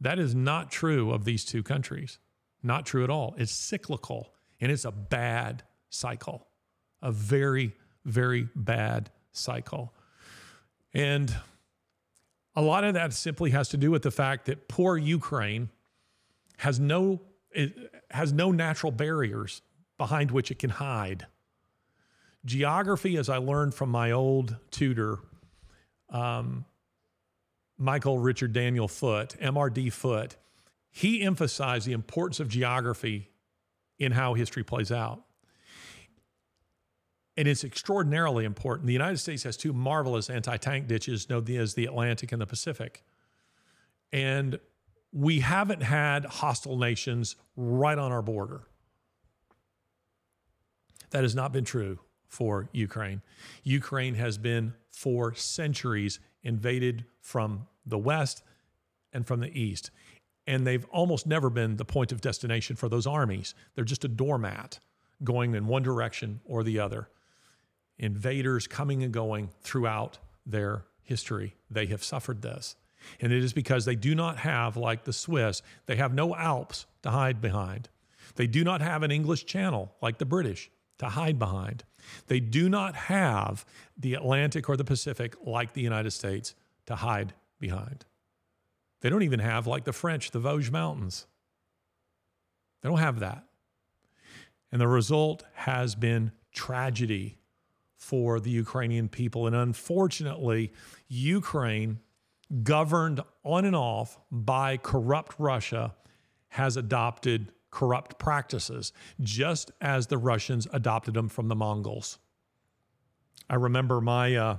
[0.01, 2.19] That is not true of these two countries.
[2.63, 3.35] Not true at all.
[3.39, 6.47] It's cyclical and it's a bad cycle,
[7.01, 7.73] a very,
[8.05, 9.93] very bad cycle.
[10.95, 11.35] And
[12.55, 15.71] a lot of that simply has to do with the fact that poor Ukraine
[16.59, 17.21] has no
[18.11, 19.63] has no natural barriers
[19.99, 21.27] behind which it can hide.
[22.45, 25.19] Geography, as I learned from my old tutor,
[26.11, 26.65] um,
[27.79, 30.37] Michael Richard Daniel Foot, MRD Foot,
[30.93, 33.31] he emphasized the importance of geography
[33.99, 35.25] in how history plays out.
[37.35, 38.87] And it's extraordinarily important.
[38.87, 42.47] The United States has two marvelous anti tank ditches, known as the Atlantic and the
[42.47, 43.05] Pacific.
[44.13, 44.61] And
[45.13, 48.65] we haven't had hostile nations right on our border.
[51.11, 53.23] That has not been true for Ukraine.
[53.63, 58.43] Ukraine has been for centuries invaded from the west
[59.13, 59.91] and from the east
[60.47, 63.55] and they've almost never been the point of destination for those armies.
[63.75, 64.81] They're just a doormat
[65.23, 67.09] going in one direction or the other.
[67.99, 72.77] Invaders coming and going throughout their history, they have suffered this.
[73.21, 76.87] And it is because they do not have, like the Swiss, they have no Alps
[77.03, 77.89] to hide behind.
[78.37, 81.85] They do not have an English channel like the British to hide behind.
[82.29, 83.65] They do not have
[83.97, 86.55] the Atlantic or the Pacific like the United States
[86.87, 88.05] to hide behind.
[89.03, 91.27] They don't even have, like the French, the Vosges Mountains.
[92.81, 93.45] They don't have that.
[94.71, 97.39] And the result has been tragedy
[97.97, 99.47] for the Ukrainian people.
[99.47, 100.73] And unfortunately,
[101.09, 101.99] Ukraine,
[102.63, 105.95] governed on and off by corrupt Russia,
[106.49, 112.19] has adopted corrupt practices, just as the Russians adopted them from the Mongols.
[113.51, 114.59] I remember my uh,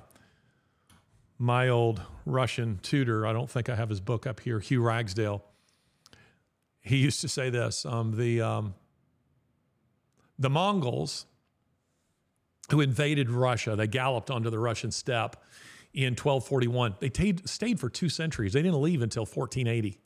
[1.44, 5.44] my old Russian tutor, I don't think I have his book up here, Hugh Ragsdale.
[6.80, 8.76] He used to say this um, the, um,
[10.40, 11.26] the Mongols
[12.72, 15.36] who invaded Russia, they galloped onto the Russian steppe
[15.94, 16.96] in 1241.
[17.02, 18.54] They t- stayed for two centuries.
[18.54, 20.00] They didn't leave until 1480.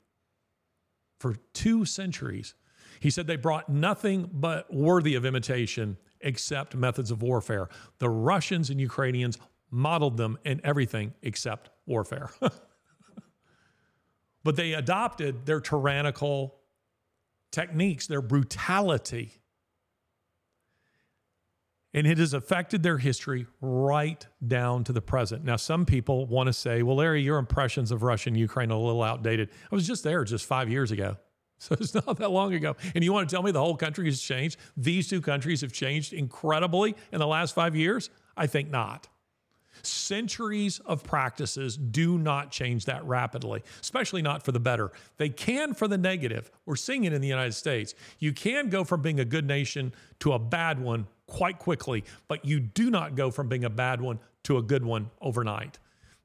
[1.20, 2.54] For two centuries.
[2.98, 7.68] He said they brought nothing but worthy of imitation except methods of warfare.
[8.00, 9.38] The Russians and Ukrainians
[9.70, 12.30] modeled them in everything except warfare.
[14.44, 16.54] but they adopted their tyrannical
[17.50, 19.32] techniques, their brutality.
[21.94, 25.44] And it has affected their history right down to the present.
[25.44, 28.74] Now, some people want to say, well, Larry, your impressions of Russia and Ukraine are
[28.74, 29.50] a little outdated.
[29.70, 31.16] I was just there just five years ago.
[31.60, 32.76] So it's not that long ago.
[32.94, 34.58] And you want to tell me the whole country has changed?
[34.76, 38.10] These two countries have changed incredibly in the last five years?
[38.36, 39.08] I think not.
[39.82, 44.92] Centuries of practices do not change that rapidly, especially not for the better.
[45.16, 46.50] They can for the negative.
[46.66, 47.94] We're seeing it in the United States.
[48.18, 52.44] You can go from being a good nation to a bad one quite quickly, but
[52.44, 55.78] you do not go from being a bad one to a good one overnight.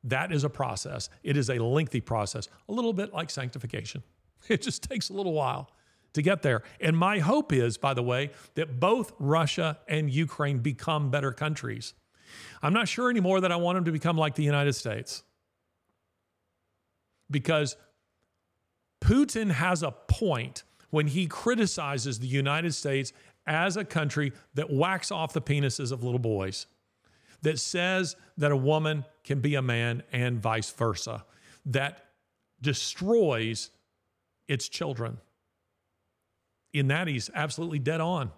[0.03, 1.09] That is a process.
[1.23, 4.03] It is a lengthy process, a little bit like sanctification.
[4.49, 5.69] It just takes a little while
[6.13, 6.63] to get there.
[6.81, 11.93] And my hope is, by the way, that both Russia and Ukraine become better countries.
[12.61, 15.23] I'm not sure anymore that I want them to become like the United States.
[17.29, 17.75] Because
[19.01, 23.11] Putin has a point when he criticizes the United States
[23.45, 26.67] as a country that whacks off the penises of little boys,
[27.41, 31.25] that says that a woman can be a man and vice versa,
[31.65, 32.05] that
[32.61, 33.69] destroys
[34.47, 35.17] its children.
[36.71, 38.31] In that, he's absolutely dead on.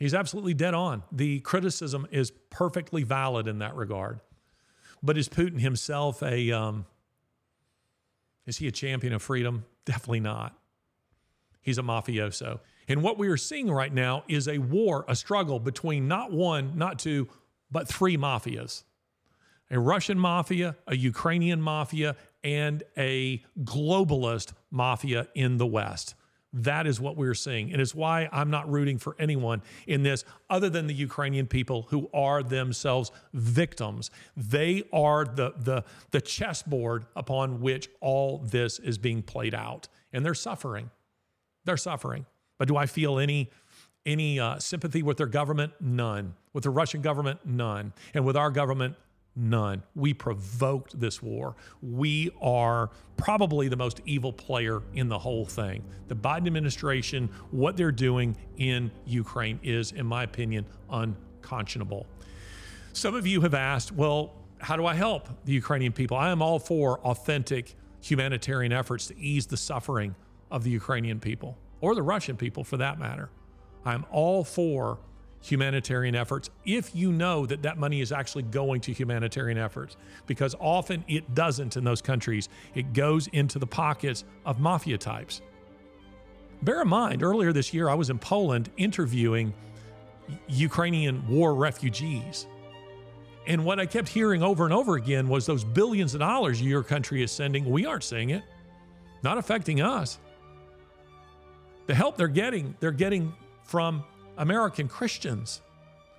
[0.00, 1.02] He's absolutely dead on.
[1.12, 4.20] The criticism is perfectly valid in that regard.
[5.02, 6.86] But is Putin himself a um,
[8.46, 9.66] Is he a champion of freedom?
[9.84, 10.58] Definitely not.
[11.60, 12.60] He's a mafioso.
[12.88, 16.76] And what we are seeing right now is a war, a struggle between not one,
[16.76, 17.28] not two,
[17.70, 18.84] but three mafias
[19.72, 26.14] a Russian mafia, a Ukrainian mafia, and a globalist mafia in the West.
[26.52, 27.72] That is what we're seeing.
[27.72, 31.86] And it's why I'm not rooting for anyone in this other than the Ukrainian people
[31.90, 34.10] who are themselves victims.
[34.36, 39.88] They are the, the, the chessboard upon which all this is being played out.
[40.12, 40.90] And they're suffering.
[41.64, 42.26] They're suffering.
[42.58, 43.50] But do I feel any
[44.06, 45.74] any uh, sympathy with their government?
[45.78, 46.34] None.
[46.54, 47.40] With the Russian government?
[47.44, 47.92] None.
[48.14, 48.96] And with our government?
[49.36, 49.82] None.
[49.94, 51.54] We provoked this war.
[51.82, 55.84] We are probably the most evil player in the whole thing.
[56.08, 62.06] The Biden administration, what they're doing in Ukraine is, in my opinion, unconscionable.
[62.92, 66.16] Some of you have asked, well, how do I help the Ukrainian people?
[66.16, 70.14] I am all for authentic humanitarian efforts to ease the suffering
[70.50, 73.30] of the Ukrainian people or the Russian people for that matter.
[73.84, 74.98] I'm all for
[75.42, 79.96] humanitarian efforts if you know that that money is actually going to humanitarian efforts
[80.26, 82.48] because often it doesn't in those countries.
[82.74, 85.40] It goes into the pockets of mafia types.
[86.62, 89.54] Bear in mind earlier this year i was in poland interviewing
[90.48, 92.46] ukrainian war refugees.
[93.46, 96.82] And what i kept hearing over and over again was those billions of dollars your
[96.82, 97.64] country is sending.
[97.64, 98.42] We aren't seeing it.
[99.22, 100.18] Not affecting us.
[101.86, 103.32] The help they're getting they're getting
[103.64, 104.04] from
[104.40, 105.60] American Christians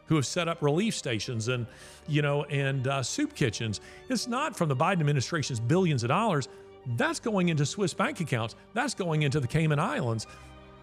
[0.06, 1.66] who have set up relief stations and
[2.08, 3.82] you know and uh, soup kitchens.
[4.10, 6.48] It's not from the Biden administration's billions of dollars.
[6.96, 8.56] That's going into Swiss bank accounts.
[8.74, 10.28] That's going into the Cayman Islands.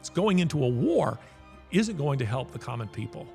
[0.01, 1.19] It's going into a war.
[1.71, 3.27] Isn't going to help the common people.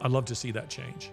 [0.00, 1.10] I'd love to see that change.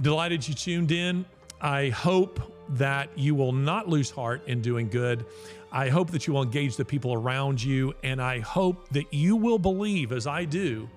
[0.00, 1.24] Delighted you tuned in.
[1.60, 5.24] I hope that you will not lose heart in doing good.
[5.70, 7.94] I hope that you will engage the people around you.
[8.02, 10.88] And I hope that you will believe, as I do,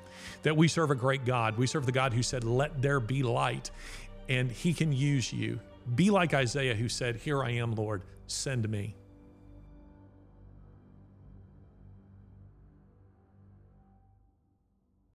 [0.43, 1.57] that we serve a great God.
[1.57, 3.72] We serve the God who said, Let there be light.
[4.30, 5.60] And he can use you.
[5.95, 8.95] Be like Isaiah, who said, Here I am, Lord, send me.